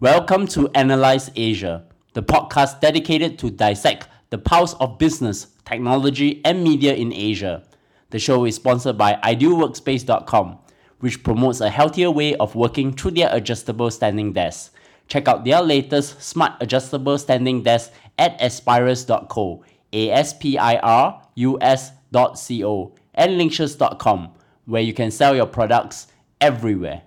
Welcome 0.00 0.46
to 0.48 0.68
Analyze 0.76 1.28
Asia, 1.34 1.84
the 2.12 2.22
podcast 2.22 2.80
dedicated 2.80 3.36
to 3.40 3.50
dissect 3.50 4.06
the 4.30 4.38
pulse 4.38 4.74
of 4.74 4.96
business, 4.96 5.48
technology, 5.64 6.40
and 6.44 6.62
media 6.62 6.94
in 6.94 7.12
Asia. 7.12 7.64
The 8.10 8.20
show 8.20 8.44
is 8.44 8.54
sponsored 8.54 8.96
by 8.96 9.14
idealworkspace.com, 9.24 10.60
which 11.00 11.24
promotes 11.24 11.60
a 11.60 11.68
healthier 11.68 12.12
way 12.12 12.36
of 12.36 12.54
working 12.54 12.92
through 12.92 13.10
their 13.10 13.28
adjustable 13.34 13.90
standing 13.90 14.32
desks. 14.32 14.70
Check 15.08 15.26
out 15.26 15.44
their 15.44 15.62
latest 15.62 16.22
smart 16.22 16.52
adjustable 16.60 17.18
standing 17.18 17.64
desk 17.64 17.90
at 18.20 18.40
aspirus.co, 18.40 19.64
A 19.92 20.10
S 20.12 20.32
P 20.32 20.56
I 20.58 20.76
R 20.76 21.22
U 21.34 21.58
S.co, 21.60 22.94
and 23.14 23.32
linkshes.com, 23.32 24.30
where 24.66 24.82
you 24.82 24.94
can 24.94 25.10
sell 25.10 25.34
your 25.34 25.46
products 25.46 26.06
everywhere. 26.40 27.02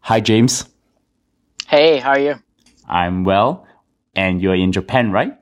Hi, 0.00 0.20
James. 0.20 0.64
Hey, 1.70 2.00
how 2.00 2.10
are 2.10 2.18
you? 2.18 2.34
I'm 2.88 3.22
well. 3.22 3.64
And 4.16 4.42
you're 4.42 4.56
in 4.56 4.72
Japan, 4.72 5.12
right? 5.12 5.34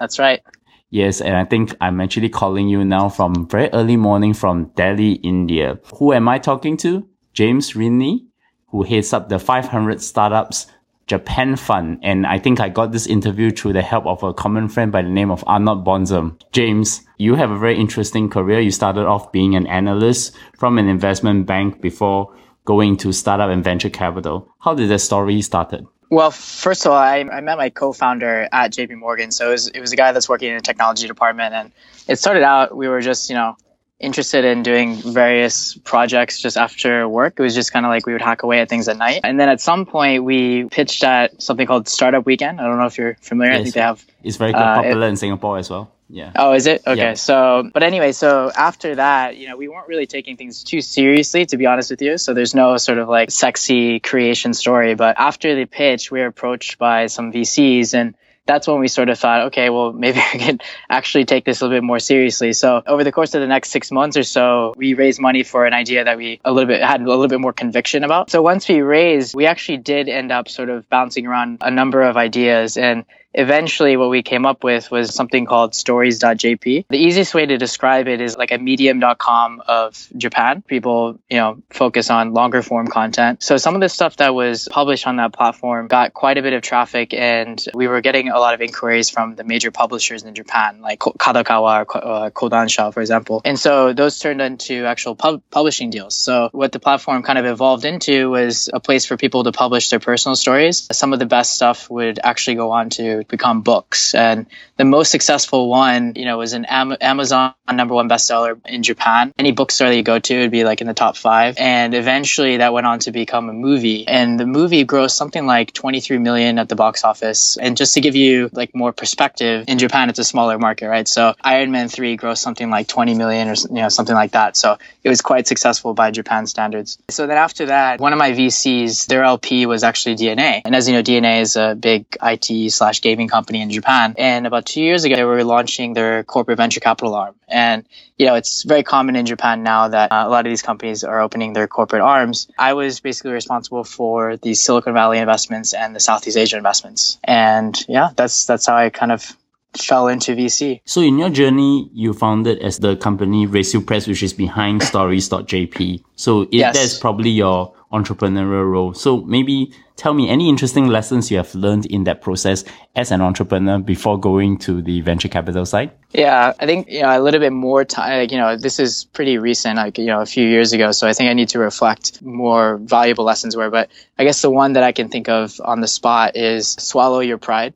That's 0.00 0.18
right. 0.18 0.40
Yes, 0.88 1.20
and 1.20 1.36
I 1.36 1.44
think 1.44 1.76
I'm 1.82 2.00
actually 2.00 2.30
calling 2.30 2.66
you 2.66 2.82
now 2.82 3.10
from 3.10 3.46
very 3.46 3.68
early 3.74 3.98
morning 3.98 4.32
from 4.32 4.70
Delhi, 4.74 5.12
India. 5.16 5.78
Who 5.98 6.14
am 6.14 6.30
I 6.30 6.38
talking 6.38 6.78
to? 6.78 7.06
James 7.34 7.76
Riney, 7.76 8.24
who 8.68 8.84
heads 8.84 9.12
up 9.12 9.28
the 9.28 9.38
500 9.38 10.00
Startups 10.00 10.66
Japan 11.08 11.56
Fund. 11.56 11.98
And 12.02 12.26
I 12.26 12.38
think 12.38 12.58
I 12.58 12.70
got 12.70 12.92
this 12.92 13.06
interview 13.06 13.50
through 13.50 13.74
the 13.74 13.82
help 13.82 14.06
of 14.06 14.22
a 14.22 14.32
common 14.32 14.70
friend 14.70 14.90
by 14.90 15.02
the 15.02 15.10
name 15.10 15.30
of 15.30 15.44
Arnaud 15.46 15.84
Bonzom. 15.84 16.40
James, 16.52 17.02
you 17.18 17.34
have 17.34 17.50
a 17.50 17.58
very 17.58 17.78
interesting 17.78 18.30
career. 18.30 18.60
You 18.60 18.70
started 18.70 19.04
off 19.04 19.30
being 19.30 19.56
an 19.56 19.66
analyst 19.66 20.34
from 20.56 20.78
an 20.78 20.88
investment 20.88 21.44
bank 21.44 21.82
before 21.82 22.34
going 22.64 22.96
to 22.98 23.12
startup 23.12 23.50
and 23.50 23.62
venture 23.62 23.90
capital. 23.90 24.48
How 24.60 24.74
did 24.74 24.88
the 24.88 24.98
story 24.98 25.40
started? 25.42 25.86
Well, 26.10 26.30
first 26.30 26.86
of 26.86 26.92
all, 26.92 26.98
I, 26.98 27.18
I 27.20 27.40
met 27.40 27.58
my 27.58 27.70
co-founder 27.70 28.48
at 28.52 28.72
JP 28.72 28.98
Morgan. 28.98 29.30
So 29.30 29.48
it 29.48 29.52
was, 29.52 29.68
it 29.68 29.80
was 29.80 29.92
a 29.92 29.96
guy 29.96 30.12
that's 30.12 30.28
working 30.28 30.50
in 30.50 30.56
the 30.56 30.62
technology 30.62 31.06
department. 31.06 31.54
And 31.54 31.72
it 32.06 32.16
started 32.18 32.42
out, 32.42 32.76
we 32.76 32.88
were 32.88 33.00
just, 33.00 33.28
you 33.30 33.34
know, 33.34 33.56
interested 34.00 34.44
in 34.44 34.62
doing 34.62 34.96
various 34.96 35.76
projects 35.84 36.40
just 36.40 36.56
after 36.56 37.08
work. 37.08 37.34
It 37.38 37.42
was 37.42 37.54
just 37.54 37.72
kind 37.72 37.86
of 37.86 37.90
like 37.90 38.06
we 38.06 38.12
would 38.12 38.22
hack 38.22 38.42
away 38.42 38.60
at 38.60 38.68
things 38.68 38.86
at 38.88 38.96
night. 38.96 39.20
And 39.24 39.40
then 39.40 39.48
at 39.48 39.60
some 39.60 39.86
point 39.86 40.24
we 40.24 40.64
pitched 40.64 41.02
at 41.04 41.42
something 41.42 41.66
called 41.66 41.88
Startup 41.88 42.24
Weekend. 42.24 42.60
I 42.60 42.64
don't 42.64 42.78
know 42.78 42.86
if 42.86 42.98
you're 42.98 43.16
familiar. 43.20 43.52
Yes. 43.52 43.60
I 43.60 43.62
think 43.64 43.74
they 43.74 43.80
have. 43.80 44.04
It's 44.22 44.36
very 44.36 44.52
uh, 44.52 44.82
popular 44.82 45.06
it, 45.06 45.10
in 45.10 45.16
Singapore 45.16 45.58
as 45.58 45.70
well. 45.70 45.93
Yeah. 46.14 46.30
Oh, 46.36 46.52
is 46.52 46.68
it? 46.68 46.82
Okay. 46.86 46.96
Yeah. 46.96 47.14
So, 47.14 47.68
but 47.74 47.82
anyway, 47.82 48.12
so 48.12 48.48
after 48.54 48.94
that, 48.94 49.36
you 49.36 49.48
know, 49.48 49.56
we 49.56 49.66
weren't 49.66 49.88
really 49.88 50.06
taking 50.06 50.36
things 50.36 50.62
too 50.62 50.80
seriously, 50.80 51.44
to 51.46 51.56
be 51.56 51.66
honest 51.66 51.90
with 51.90 52.00
you. 52.02 52.18
So 52.18 52.34
there's 52.34 52.54
no 52.54 52.76
sort 52.76 52.98
of 52.98 53.08
like 53.08 53.32
sexy 53.32 53.98
creation 53.98 54.54
story. 54.54 54.94
But 54.94 55.18
after 55.18 55.56
the 55.56 55.64
pitch, 55.64 56.12
we 56.12 56.20
were 56.20 56.26
approached 56.26 56.78
by 56.78 57.06
some 57.06 57.32
VCs 57.32 57.94
and 57.94 58.14
that's 58.46 58.68
when 58.68 58.78
we 58.78 58.88
sort 58.88 59.08
of 59.08 59.18
thought, 59.18 59.46
okay, 59.46 59.70
well, 59.70 59.92
maybe 60.04 60.20
we 60.32 60.38
could 60.38 60.62
actually 60.88 61.24
take 61.24 61.44
this 61.44 61.60
a 61.60 61.64
little 61.64 61.78
bit 61.78 61.84
more 61.84 61.98
seriously. 61.98 62.52
So 62.52 62.80
over 62.86 63.02
the 63.02 63.10
course 63.10 63.34
of 63.34 63.40
the 63.40 63.48
next 63.48 63.70
six 63.70 63.90
months 63.90 64.16
or 64.16 64.22
so, 64.22 64.72
we 64.76 64.94
raised 64.94 65.20
money 65.20 65.42
for 65.42 65.66
an 65.66 65.72
idea 65.72 66.04
that 66.04 66.16
we 66.16 66.40
a 66.44 66.52
little 66.52 66.68
bit 66.68 66.80
had 66.80 67.00
a 67.00 67.08
little 67.08 67.26
bit 67.26 67.40
more 67.40 67.52
conviction 67.52 68.04
about. 68.04 68.30
So 68.30 68.40
once 68.40 68.68
we 68.68 68.82
raised, 68.82 69.34
we 69.34 69.46
actually 69.46 69.78
did 69.78 70.08
end 70.08 70.30
up 70.30 70.48
sort 70.48 70.68
of 70.68 70.88
bouncing 70.88 71.26
around 71.26 71.58
a 71.60 71.72
number 71.72 72.02
of 72.02 72.16
ideas 72.16 72.76
and 72.76 73.04
eventually 73.34 73.96
what 73.96 74.10
we 74.10 74.22
came 74.22 74.46
up 74.46 74.64
with 74.64 74.90
was 74.90 75.14
something 75.14 75.44
called 75.44 75.74
stories.jp. 75.74 76.86
The 76.88 76.96
easiest 76.96 77.34
way 77.34 77.46
to 77.46 77.58
describe 77.58 78.08
it 78.08 78.20
is 78.20 78.36
like 78.36 78.52
a 78.52 78.58
medium.com 78.58 79.62
of 79.66 80.08
Japan. 80.16 80.62
People, 80.62 81.18
you 81.28 81.38
know, 81.38 81.62
focus 81.70 82.10
on 82.10 82.32
longer 82.32 82.62
form 82.62 82.86
content. 82.86 83.42
So 83.42 83.56
some 83.56 83.74
of 83.74 83.80
the 83.80 83.88
stuff 83.88 84.16
that 84.16 84.34
was 84.34 84.68
published 84.70 85.06
on 85.06 85.16
that 85.16 85.32
platform 85.32 85.88
got 85.88 86.14
quite 86.14 86.38
a 86.38 86.42
bit 86.42 86.52
of 86.52 86.62
traffic 86.62 87.12
and 87.12 87.62
we 87.74 87.88
were 87.88 88.00
getting 88.00 88.28
a 88.28 88.38
lot 88.38 88.54
of 88.54 88.60
inquiries 88.60 89.10
from 89.10 89.34
the 89.34 89.44
major 89.44 89.70
publishers 89.70 90.22
in 90.22 90.34
Japan, 90.34 90.80
like 90.80 91.00
Kadokawa 91.00 91.86
or 91.86 91.96
uh, 91.96 92.30
Kodansha, 92.30 92.92
for 92.94 93.00
example. 93.00 93.42
And 93.44 93.58
so 93.58 93.92
those 93.92 94.18
turned 94.18 94.40
into 94.40 94.84
actual 94.84 95.16
pub- 95.16 95.42
publishing 95.50 95.90
deals. 95.90 96.14
So 96.14 96.48
what 96.52 96.72
the 96.72 96.80
platform 96.80 97.22
kind 97.22 97.38
of 97.38 97.46
evolved 97.46 97.84
into 97.84 98.30
was 98.30 98.70
a 98.72 98.80
place 98.80 99.04
for 99.06 99.16
people 99.16 99.44
to 99.44 99.52
publish 99.52 99.90
their 99.90 100.00
personal 100.00 100.36
stories. 100.36 100.86
Some 100.92 101.12
of 101.12 101.18
the 101.18 101.26
best 101.26 101.54
stuff 101.54 101.90
would 101.90 102.20
actually 102.22 102.56
go 102.56 102.70
on 102.70 102.90
to 102.90 103.23
become 103.28 103.62
books. 103.62 104.14
And 104.14 104.46
the 104.76 104.84
most 104.84 105.10
successful 105.10 105.68
one, 105.68 106.14
you 106.16 106.24
know, 106.24 106.38
was 106.38 106.52
an 106.52 106.64
Am- 106.64 106.96
Amazon 107.00 107.54
number 107.72 107.94
one 107.94 108.08
bestseller 108.08 108.60
in 108.66 108.82
Japan. 108.82 109.32
Any 109.38 109.52
bookstore 109.52 109.88
that 109.88 109.96
you 109.96 110.02
go 110.02 110.18
to 110.18 110.40
would 110.40 110.50
be 110.50 110.64
like 110.64 110.80
in 110.80 110.86
the 110.86 110.94
top 110.94 111.16
five. 111.16 111.56
And 111.58 111.94
eventually 111.94 112.58
that 112.58 112.72
went 112.72 112.86
on 112.86 112.98
to 113.00 113.12
become 113.12 113.48
a 113.48 113.52
movie. 113.52 114.06
And 114.06 114.38
the 114.38 114.46
movie 114.46 114.84
grossed 114.84 115.12
something 115.12 115.46
like 115.46 115.72
23 115.72 116.18
million 116.18 116.58
at 116.58 116.68
the 116.68 116.76
box 116.76 117.04
office. 117.04 117.56
And 117.56 117.76
just 117.76 117.94
to 117.94 118.00
give 118.00 118.16
you 118.16 118.50
like 118.52 118.74
more 118.74 118.92
perspective, 118.92 119.64
in 119.68 119.78
Japan, 119.78 120.10
it's 120.10 120.18
a 120.18 120.24
smaller 120.24 120.58
market, 120.58 120.88
right? 120.88 121.06
So 121.06 121.34
Iron 121.42 121.70
Man 121.70 121.88
3 121.88 122.16
grossed 122.16 122.38
something 122.38 122.70
like 122.70 122.88
20 122.88 123.14
million 123.14 123.48
or, 123.48 123.54
you 123.54 123.82
know, 123.82 123.88
something 123.88 124.14
like 124.14 124.32
that. 124.32 124.56
So 124.56 124.78
it 125.04 125.10
was 125.10 125.20
quite 125.20 125.46
successful 125.46 125.92
by 125.92 126.10
Japan 126.10 126.46
standards. 126.46 126.98
So 127.10 127.26
then 127.26 127.36
after 127.36 127.66
that, 127.66 128.00
one 128.00 128.14
of 128.14 128.18
my 128.18 128.32
VCs, 128.32 129.06
their 129.06 129.22
LP 129.22 129.66
was 129.66 129.84
actually 129.84 130.16
DeNA. 130.16 130.62
And 130.64 130.74
as 130.74 130.88
you 130.88 130.94
know, 130.94 131.02
DeNA 131.02 131.42
is 131.42 131.56
a 131.56 131.74
big 131.74 132.06
IT 132.22 132.72
slash 132.72 133.02
gaming 133.02 133.28
company 133.28 133.60
in 133.60 133.70
Japan. 133.70 134.14
And 134.16 134.46
about 134.46 134.64
two 134.64 134.82
years 134.82 135.04
ago, 135.04 135.14
they 135.14 135.24
were 135.24 135.44
launching 135.44 135.92
their 135.92 136.24
corporate 136.24 136.56
venture 136.56 136.80
capital 136.80 137.14
arm. 137.14 137.34
And, 137.46 137.86
you 138.16 138.24
know, 138.24 138.34
it's 138.34 138.62
very 138.62 138.82
common 138.82 139.14
in 139.14 139.26
Japan 139.26 139.62
now 139.62 139.88
that 139.88 140.10
uh, 140.10 140.24
a 140.26 140.30
lot 140.30 140.46
of 140.46 140.50
these 140.50 140.62
companies 140.62 141.04
are 141.04 141.20
opening 141.20 141.52
their 141.52 141.68
corporate 141.68 142.02
arms. 142.02 142.48
I 142.58 142.72
was 142.72 143.00
basically 143.00 143.32
responsible 143.32 143.84
for 143.84 144.38
the 144.38 144.54
Silicon 144.54 144.94
Valley 144.94 145.18
investments 145.18 145.74
and 145.74 145.94
the 145.94 146.00
Southeast 146.00 146.38
Asia 146.38 146.56
investments. 146.56 147.18
And 147.22 147.78
yeah, 147.88 148.08
that's, 148.16 148.46
that's 148.46 148.64
how 148.64 148.76
I 148.76 148.88
kind 148.88 149.12
of 149.12 149.36
fell 149.76 150.08
into 150.08 150.32
VC. 150.32 150.80
So 150.84 151.00
in 151.00 151.18
your 151.18 151.30
journey, 151.30 151.90
you 151.92 152.12
founded 152.12 152.60
as 152.60 152.78
the 152.78 152.96
company 152.96 153.46
Racial 153.46 153.82
Press, 153.82 154.06
which 154.06 154.22
is 154.22 154.32
behind 154.32 154.82
stories.jp. 154.82 156.02
So 156.16 156.42
it, 156.42 156.48
yes. 156.52 156.76
that's 156.76 156.98
probably 156.98 157.30
your 157.30 157.74
entrepreneurial 157.94 158.70
role. 158.70 158.92
So 158.92 159.20
maybe 159.22 159.72
tell 159.96 160.14
me 160.14 160.28
any 160.28 160.48
interesting 160.48 160.88
lessons 160.88 161.30
you 161.30 161.36
have 161.36 161.54
learned 161.54 161.86
in 161.86 162.04
that 162.04 162.20
process 162.20 162.64
as 162.96 163.12
an 163.12 163.20
entrepreneur 163.20 163.78
before 163.78 164.18
going 164.18 164.58
to 164.58 164.82
the 164.82 165.00
venture 165.00 165.28
capital 165.28 165.64
side? 165.64 165.92
Yeah, 166.12 166.52
I 166.58 166.66
think, 166.66 166.88
you 166.88 167.02
know, 167.02 167.16
a 167.16 167.22
little 167.22 167.40
bit 167.40 167.52
more 167.52 167.84
time, 167.84 168.18
like, 168.18 168.32
you 168.32 168.38
know, 168.38 168.56
this 168.56 168.80
is 168.80 169.04
pretty 169.04 169.38
recent, 169.38 169.76
like, 169.76 169.98
you 169.98 170.06
know, 170.06 170.20
a 170.20 170.26
few 170.26 170.46
years 170.46 170.72
ago. 170.72 170.90
So 170.90 171.06
I 171.06 171.12
think 171.12 171.30
I 171.30 171.34
need 171.34 171.50
to 171.50 171.60
reflect 171.60 172.20
more 172.22 172.78
valuable 172.78 173.24
lessons 173.24 173.56
where, 173.56 173.70
but 173.70 173.90
I 174.18 174.24
guess 174.24 174.42
the 174.42 174.50
one 174.50 174.72
that 174.72 174.82
I 174.82 174.90
can 174.90 175.08
think 175.08 175.28
of 175.28 175.60
on 175.64 175.80
the 175.80 175.88
spot 175.88 176.36
is 176.36 176.72
swallow 176.72 177.20
your 177.20 177.38
pride. 177.38 177.74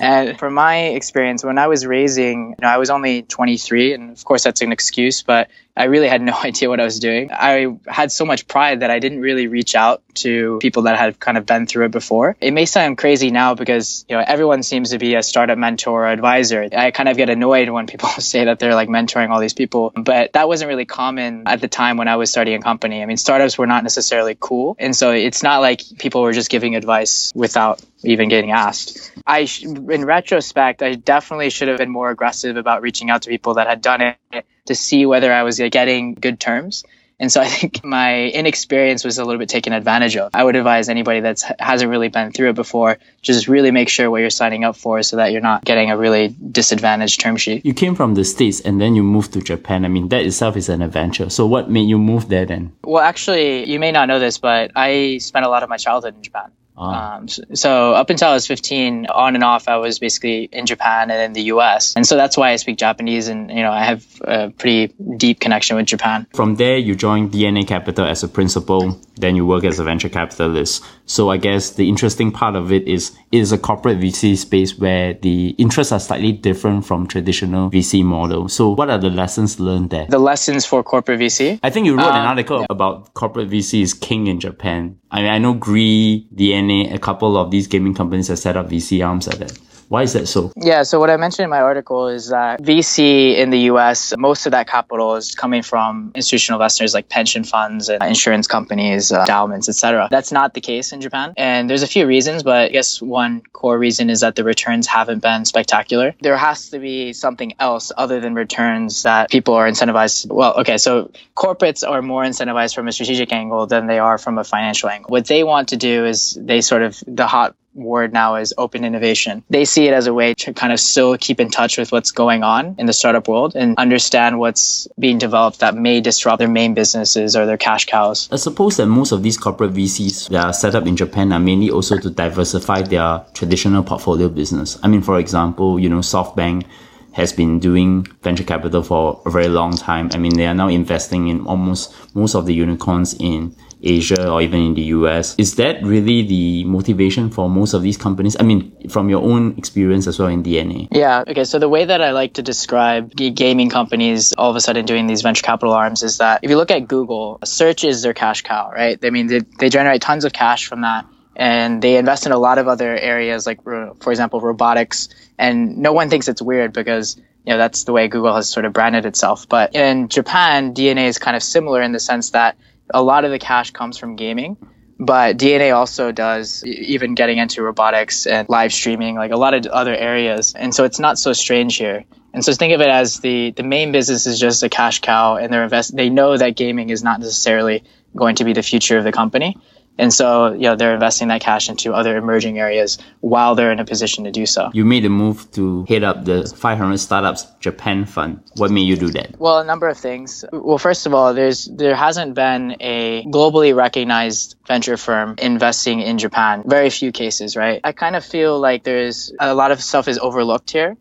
And 0.00 0.38
from 0.38 0.54
my 0.54 0.88
experience, 0.88 1.44
when 1.44 1.58
I 1.58 1.66
was 1.66 1.86
raising, 1.86 2.50
you 2.50 2.56
know, 2.60 2.68
I 2.68 2.78
was 2.78 2.90
only 2.90 3.22
23, 3.22 3.94
and 3.94 4.10
of 4.10 4.24
course 4.24 4.44
that's 4.44 4.60
an 4.62 4.72
excuse, 4.72 5.22
but 5.22 5.50
I 5.76 5.84
really 5.84 6.08
had 6.08 6.22
no 6.22 6.34
idea 6.44 6.68
what 6.68 6.80
I 6.80 6.84
was 6.84 6.98
doing. 6.98 7.30
I 7.32 7.76
had 7.86 8.12
so 8.12 8.24
much 8.24 8.46
pride 8.46 8.80
that 8.80 8.90
I 8.90 8.98
didn't 8.98 9.20
really 9.20 9.46
reach 9.46 9.74
out 9.74 10.02
to 10.16 10.58
people 10.60 10.82
that 10.82 10.98
had 10.98 11.18
kind 11.18 11.38
of 11.38 11.46
been 11.46 11.66
through 11.66 11.86
it 11.86 11.92
before. 11.92 12.36
It 12.40 12.52
may 12.52 12.66
sound 12.66 12.98
crazy 12.98 13.30
now 13.30 13.54
because, 13.54 14.04
you 14.08 14.16
know, 14.16 14.24
everyone 14.26 14.62
seems 14.62 14.90
to 14.90 14.98
be 14.98 15.14
a 15.14 15.22
startup 15.22 15.58
mentor 15.58 16.04
or 16.04 16.08
advisor. 16.08 16.68
I 16.76 16.90
kind 16.90 17.08
of 17.08 17.16
get 17.16 17.30
annoyed 17.30 17.68
when 17.68 17.86
people 17.86 18.08
say 18.18 18.44
that 18.44 18.58
they're 18.58 18.74
like 18.74 18.88
mentoring 18.88 19.30
all 19.30 19.40
these 19.40 19.54
people, 19.54 19.92
but 19.94 20.32
that 20.34 20.48
wasn't 20.48 20.68
really 20.68 20.84
common 20.84 21.44
at 21.46 21.60
the 21.60 21.68
time 21.68 21.96
when 21.96 22.08
I 22.08 22.16
was 22.16 22.30
starting 22.30 22.54
a 22.54 22.60
company. 22.60 23.02
I 23.02 23.06
mean, 23.06 23.16
startups 23.16 23.56
were 23.56 23.66
not 23.66 23.82
necessarily 23.82 24.36
cool. 24.38 24.76
And 24.78 24.94
so 24.94 25.12
it's 25.12 25.42
not 25.42 25.60
like 25.60 25.82
people 25.98 26.22
were 26.22 26.32
just 26.32 26.50
giving 26.50 26.76
advice 26.76 27.32
without 27.34 27.80
even 28.02 28.28
getting 28.28 28.50
asked. 28.50 29.12
I, 29.26 29.48
in 29.62 30.04
retrospect, 30.04 30.82
I 30.82 30.94
definitely 30.94 31.50
should 31.50 31.68
have 31.68 31.78
been 31.78 31.90
more 31.90 32.10
aggressive 32.10 32.56
about 32.56 32.82
reaching 32.82 33.10
out 33.10 33.22
to 33.22 33.30
people 33.30 33.54
that 33.54 33.66
had 33.66 33.82
done 33.82 34.00
it 34.00 34.46
to 34.66 34.74
see 34.74 35.06
whether 35.06 35.32
I 35.32 35.42
was 35.42 35.58
getting 35.58 36.14
good 36.14 36.40
terms. 36.40 36.84
And 37.20 37.30
so 37.30 37.40
I 37.42 37.46
think 37.46 37.84
my 37.84 38.28
inexperience 38.30 39.04
was 39.04 39.18
a 39.18 39.24
little 39.24 39.38
bit 39.38 39.50
taken 39.50 39.72
advantage 39.72 40.16
of. 40.16 40.30
I 40.34 40.42
would 40.42 40.56
advise 40.56 40.88
anybody 40.88 41.20
that 41.20 41.42
hasn't 41.58 41.90
really 41.90 42.08
been 42.08 42.32
through 42.32 42.48
it 42.50 42.54
before, 42.54 42.98
just 43.20 43.46
really 43.46 43.70
make 43.70 43.90
sure 43.90 44.10
what 44.10 44.22
you're 44.22 44.30
signing 44.30 44.64
up 44.64 44.74
for 44.76 45.02
so 45.02 45.16
that 45.16 45.30
you're 45.30 45.42
not 45.42 45.64
getting 45.64 45.90
a 45.90 45.98
really 45.98 46.34
disadvantaged 46.50 47.20
term 47.20 47.36
sheet. 47.36 47.64
You 47.64 47.74
came 47.74 47.94
from 47.94 48.14
the 48.14 48.24
States 48.24 48.60
and 48.60 48.80
then 48.80 48.94
you 48.94 49.02
moved 49.02 49.34
to 49.34 49.40
Japan. 49.40 49.84
I 49.84 49.88
mean, 49.88 50.08
that 50.08 50.24
itself 50.24 50.56
is 50.56 50.70
an 50.70 50.80
adventure. 50.80 51.28
So 51.28 51.46
what 51.46 51.70
made 51.70 51.88
you 51.88 51.98
move 51.98 52.28
there 52.28 52.46
then? 52.46 52.72
Well, 52.82 53.02
actually, 53.02 53.70
you 53.70 53.78
may 53.78 53.92
not 53.92 54.08
know 54.08 54.18
this, 54.18 54.38
but 54.38 54.72
I 54.74 55.18
spent 55.18 55.44
a 55.44 55.50
lot 55.50 55.62
of 55.62 55.68
my 55.68 55.76
childhood 55.76 56.16
in 56.16 56.22
Japan. 56.22 56.50
Ah. 56.80 57.16
Um, 57.16 57.28
so, 57.28 57.42
so, 57.52 57.92
up 57.92 58.08
until 58.08 58.30
I 58.30 58.32
was 58.32 58.46
15, 58.46 59.06
on 59.06 59.34
and 59.34 59.44
off, 59.44 59.68
I 59.68 59.76
was 59.76 59.98
basically 59.98 60.48
in 60.50 60.64
Japan 60.64 61.10
and 61.10 61.20
in 61.20 61.32
the 61.34 61.42
U.S. 61.54 61.94
And 61.94 62.06
so 62.06 62.16
that's 62.16 62.36
why 62.36 62.52
I 62.52 62.56
speak 62.56 62.78
Japanese, 62.78 63.28
and 63.28 63.50
you 63.50 63.62
know 63.62 63.70
I 63.70 63.84
have 63.84 64.04
a 64.24 64.50
pretty 64.50 64.94
deep 65.16 65.40
connection 65.40 65.76
with 65.76 65.86
Japan. 65.86 66.26
From 66.32 66.56
there, 66.56 66.78
you 66.78 66.94
joined 66.94 67.32
DeNA 67.32 67.66
Capital 67.66 68.06
as 68.06 68.22
a 68.22 68.28
principal. 68.28 68.98
Then 69.16 69.36
you 69.36 69.44
work 69.44 69.64
as 69.64 69.78
a 69.78 69.84
venture 69.84 70.08
capitalist. 70.08 70.82
So 71.04 71.28
I 71.28 71.36
guess 71.36 71.70
the 71.70 71.88
interesting 71.88 72.32
part 72.32 72.56
of 72.56 72.72
it 72.72 72.88
is 72.88 73.14
it 73.32 73.38
is 73.38 73.52
a 73.52 73.58
corporate 73.58 73.98
VC 73.98 74.36
space 74.38 74.78
where 74.78 75.12
the 75.12 75.50
interests 75.58 75.92
are 75.92 76.00
slightly 76.00 76.32
different 76.32 76.86
from 76.86 77.06
traditional 77.06 77.70
VC 77.70 78.02
model. 78.02 78.48
So 78.48 78.70
what 78.70 78.88
are 78.88 78.96
the 78.96 79.10
lessons 79.10 79.60
learned 79.60 79.90
there? 79.90 80.06
The 80.06 80.18
lessons 80.18 80.64
for 80.64 80.82
corporate 80.82 81.20
VC. 81.20 81.60
I 81.62 81.68
think 81.68 81.86
you 81.86 81.96
wrote 81.96 82.06
um, 82.06 82.16
an 82.16 82.26
article 82.26 82.60
yeah. 82.60 82.66
about 82.70 83.12
corporate 83.12 83.50
VC 83.50 83.82
is 83.82 83.92
king 83.92 84.26
in 84.26 84.40
Japan 84.40 84.99
I 85.10 85.22
mean, 85.22 85.30
I 85.30 85.38
know 85.38 85.54
Gree, 85.54 86.28
DeNA, 86.34 86.94
a 86.94 86.98
couple 86.98 87.36
of 87.36 87.50
these 87.50 87.66
gaming 87.66 87.94
companies 87.94 88.28
have 88.28 88.38
set 88.38 88.56
up 88.56 88.70
VC 88.70 89.04
arms 89.06 89.26
at 89.26 89.38
that. 89.40 89.58
Why 89.90 90.02
is 90.02 90.12
that 90.12 90.28
so? 90.28 90.52
Yeah, 90.56 90.84
so 90.84 91.00
what 91.00 91.10
I 91.10 91.16
mentioned 91.16 91.42
in 91.42 91.50
my 91.50 91.60
article 91.60 92.06
is 92.06 92.28
that 92.28 92.62
VC 92.62 93.36
in 93.36 93.50
the 93.50 93.58
US, 93.72 94.16
most 94.16 94.46
of 94.46 94.52
that 94.52 94.68
capital 94.68 95.16
is 95.16 95.34
coming 95.34 95.62
from 95.62 96.12
institutional 96.14 96.60
investors 96.60 96.94
like 96.94 97.08
pension 97.08 97.42
funds 97.42 97.88
and 97.88 98.00
insurance 98.00 98.46
companies, 98.46 99.10
uh, 99.10 99.22
endowments, 99.22 99.68
etc. 99.68 100.06
That's 100.08 100.30
not 100.30 100.54
the 100.54 100.60
case 100.60 100.92
in 100.92 101.00
Japan. 101.00 101.34
And 101.36 101.68
there's 101.68 101.82
a 101.82 101.88
few 101.88 102.06
reasons, 102.06 102.44
but 102.44 102.54
I 102.54 102.68
guess 102.68 103.02
one 103.02 103.42
core 103.52 103.76
reason 103.76 104.10
is 104.10 104.20
that 104.20 104.36
the 104.36 104.44
returns 104.44 104.86
haven't 104.86 105.22
been 105.22 105.44
spectacular. 105.44 106.14
There 106.20 106.36
has 106.36 106.68
to 106.68 106.78
be 106.78 107.12
something 107.12 107.54
else 107.58 107.90
other 107.96 108.20
than 108.20 108.34
returns 108.34 109.02
that 109.02 109.28
people 109.28 109.54
are 109.54 109.68
incentivized. 109.68 110.32
Well, 110.32 110.60
okay, 110.60 110.78
so 110.78 111.10
corporates 111.34 111.82
are 111.84 112.00
more 112.00 112.22
incentivized 112.22 112.76
from 112.76 112.86
a 112.86 112.92
strategic 112.92 113.32
angle 113.32 113.66
than 113.66 113.88
they 113.88 113.98
are 113.98 114.18
from 114.18 114.38
a 114.38 114.44
financial 114.44 114.88
angle. 114.88 115.10
What 115.10 115.26
they 115.26 115.42
want 115.42 115.70
to 115.70 115.76
do 115.76 116.06
is 116.06 116.38
they 116.40 116.60
sort 116.60 116.82
of, 116.82 117.02
the 117.08 117.26
hot 117.26 117.56
word 117.74 118.12
now 118.12 118.36
is 118.36 118.52
open 118.58 118.84
innovation. 118.84 119.42
They 119.50 119.64
see 119.64 119.86
it 119.86 119.94
as 119.94 120.06
a 120.06 120.14
way 120.14 120.34
to 120.34 120.52
kind 120.52 120.72
of 120.72 120.80
still 120.80 121.16
keep 121.16 121.40
in 121.40 121.50
touch 121.50 121.78
with 121.78 121.92
what's 121.92 122.10
going 122.10 122.42
on 122.42 122.74
in 122.78 122.86
the 122.86 122.92
startup 122.92 123.28
world 123.28 123.54
and 123.54 123.76
understand 123.78 124.38
what's 124.38 124.88
being 124.98 125.18
developed 125.18 125.60
that 125.60 125.74
may 125.74 126.00
disrupt 126.00 126.38
their 126.38 126.48
main 126.48 126.74
businesses 126.74 127.36
or 127.36 127.46
their 127.46 127.56
cash 127.56 127.86
cows. 127.86 128.28
I 128.32 128.36
suppose 128.36 128.76
that 128.76 128.86
most 128.86 129.12
of 129.12 129.22
these 129.22 129.36
corporate 129.36 129.72
VCs 129.72 130.28
that 130.30 130.44
are 130.44 130.52
set 130.52 130.74
up 130.74 130.86
in 130.86 130.96
Japan 130.96 131.32
are 131.32 131.40
mainly 131.40 131.70
also 131.70 131.98
to 131.98 132.10
diversify 132.10 132.82
their 132.82 133.24
traditional 133.34 133.82
portfolio 133.82 134.28
business. 134.28 134.78
I 134.82 134.88
mean, 134.88 135.02
for 135.02 135.18
example, 135.18 135.78
you 135.78 135.88
know, 135.88 135.98
SoftBank 135.98 136.64
has 137.12 137.32
been 137.32 137.58
doing 137.58 138.06
venture 138.22 138.44
capital 138.44 138.82
for 138.82 139.20
a 139.26 139.30
very 139.30 139.48
long 139.48 139.76
time. 139.76 140.10
I 140.12 140.18
mean, 140.18 140.36
they 140.36 140.46
are 140.46 140.54
now 140.54 140.68
investing 140.68 141.28
in 141.28 141.46
almost 141.46 141.92
most 142.14 142.34
of 142.34 142.46
the 142.46 142.54
unicorns 142.54 143.14
in 143.18 143.54
Asia 143.82 144.30
or 144.30 144.42
even 144.42 144.60
in 144.60 144.74
the 144.74 144.82
US. 144.96 145.34
Is 145.38 145.56
that 145.56 145.82
really 145.82 146.22
the 146.22 146.64
motivation 146.64 147.30
for 147.30 147.48
most 147.48 147.74
of 147.74 147.82
these 147.82 147.96
companies? 147.96 148.36
I 148.38 148.42
mean, 148.42 148.88
from 148.88 149.08
your 149.08 149.22
own 149.22 149.56
experience 149.56 150.06
as 150.06 150.18
well 150.18 150.28
in 150.28 150.42
DeNA. 150.42 150.88
Yeah. 150.92 151.24
Okay. 151.26 151.44
So 151.44 151.58
the 151.58 151.68
way 151.68 151.84
that 151.84 152.02
I 152.02 152.12
like 152.12 152.34
to 152.34 152.42
describe 152.42 153.14
gaming 153.14 153.70
companies 153.70 154.32
all 154.34 154.50
of 154.50 154.56
a 154.56 154.60
sudden 154.60 154.84
doing 154.84 155.06
these 155.06 155.22
venture 155.22 155.42
capital 155.42 155.74
arms 155.74 156.02
is 156.02 156.18
that 156.18 156.40
if 156.42 156.50
you 156.50 156.56
look 156.56 156.70
at 156.70 156.88
Google, 156.88 157.38
search 157.44 157.84
is 157.84 158.02
their 158.02 158.14
cash 158.14 158.42
cow, 158.42 158.70
right? 158.70 158.98
I 159.02 159.10
mean, 159.10 159.26
they, 159.26 159.40
they 159.58 159.68
generate 159.68 160.02
tons 160.02 160.24
of 160.24 160.32
cash 160.32 160.66
from 160.66 160.82
that 160.82 161.06
and 161.36 161.80
they 161.80 161.96
invest 161.96 162.26
in 162.26 162.32
a 162.32 162.38
lot 162.38 162.58
of 162.58 162.68
other 162.68 162.96
areas 162.96 163.46
like 163.46 163.62
for 163.62 164.10
example 164.10 164.40
robotics 164.40 165.08
and 165.38 165.78
no 165.78 165.92
one 165.92 166.10
thinks 166.10 166.28
it's 166.28 166.42
weird 166.42 166.72
because 166.72 167.16
you 167.16 167.52
know 167.52 167.56
that's 167.56 167.84
the 167.84 167.92
way 167.92 168.08
google 168.08 168.34
has 168.34 168.48
sort 168.48 168.66
of 168.66 168.72
branded 168.72 169.06
itself 169.06 169.48
but 169.48 169.74
in 169.74 170.08
japan 170.08 170.74
DeNA 170.74 171.06
is 171.06 171.18
kind 171.18 171.36
of 171.36 171.42
similar 171.42 171.80
in 171.82 171.92
the 171.92 172.00
sense 172.00 172.30
that 172.30 172.56
a 172.92 173.02
lot 173.02 173.24
of 173.24 173.30
the 173.30 173.38
cash 173.38 173.70
comes 173.70 173.98
from 173.98 174.16
gaming 174.16 174.56
but 175.00 175.38
DeNA 175.38 175.74
also 175.74 176.12
does 176.12 176.62
even 176.62 177.14
getting 177.14 177.38
into 177.38 177.62
robotics 177.62 178.26
and 178.26 178.46
live 178.50 178.70
streaming, 178.70 179.16
like 179.16 179.30
a 179.30 179.36
lot 179.36 179.54
of 179.54 179.64
other 179.64 179.94
areas. 179.94 180.54
And 180.54 180.74
so 180.74 180.84
it's 180.84 181.00
not 181.00 181.18
so 181.18 181.32
strange 181.32 181.76
here. 181.76 182.04
And 182.34 182.44
so 182.44 182.52
think 182.52 182.74
of 182.74 182.82
it 182.82 182.88
as 182.88 183.18
the, 183.20 183.52
the 183.52 183.62
main 183.62 183.92
business 183.92 184.26
is 184.26 184.38
just 184.38 184.62
a 184.62 184.68
cash 184.68 185.00
cow 185.00 185.36
and 185.36 185.50
they're 185.50 185.64
invest, 185.64 185.96
they 185.96 186.10
know 186.10 186.36
that 186.36 186.54
gaming 186.54 186.90
is 186.90 187.02
not 187.02 187.18
necessarily 187.18 187.82
going 188.14 188.36
to 188.36 188.44
be 188.44 188.52
the 188.52 188.62
future 188.62 188.98
of 188.98 189.04
the 189.04 189.10
company. 189.10 189.56
And 190.00 190.10
so, 190.14 190.52
you 190.52 190.60
know, 190.60 190.76
they're 190.76 190.94
investing 190.94 191.28
that 191.28 191.42
cash 191.42 191.68
into 191.68 191.92
other 191.92 192.16
emerging 192.16 192.58
areas 192.58 192.96
while 193.20 193.54
they're 193.54 193.70
in 193.70 193.80
a 193.80 193.84
position 193.84 194.24
to 194.24 194.30
do 194.30 194.46
so. 194.46 194.70
You 194.72 194.86
made 194.86 195.04
a 195.04 195.10
move 195.10 195.50
to 195.52 195.84
head 195.90 196.04
up 196.04 196.24
the 196.24 196.46
500 196.56 196.96
Startups 196.96 197.46
Japan 197.60 198.06
Fund. 198.06 198.42
What 198.56 198.70
made 198.70 198.88
you 198.88 198.96
do 198.96 199.10
that? 199.10 199.38
Well, 199.38 199.58
a 199.58 199.64
number 199.64 199.88
of 199.88 199.98
things. 199.98 200.42
Well, 200.50 200.78
first 200.78 201.04
of 201.04 201.12
all, 201.12 201.34
there's 201.34 201.66
there 201.66 201.94
hasn't 201.94 202.34
been 202.34 202.76
a 202.80 203.24
globally 203.24 203.76
recognized 203.76 204.56
venture 204.66 204.96
firm 204.96 205.34
investing 205.36 206.00
in 206.00 206.16
Japan. 206.16 206.62
Very 206.64 206.88
few 206.88 207.12
cases, 207.12 207.54
right? 207.54 207.82
I 207.84 207.92
kind 207.92 208.16
of 208.16 208.24
feel 208.24 208.58
like 208.58 208.84
there's 208.84 209.30
a 209.38 209.54
lot 209.54 209.70
of 209.70 209.82
stuff 209.82 210.08
is 210.08 210.18
overlooked 210.18 210.70
here. 210.70 210.96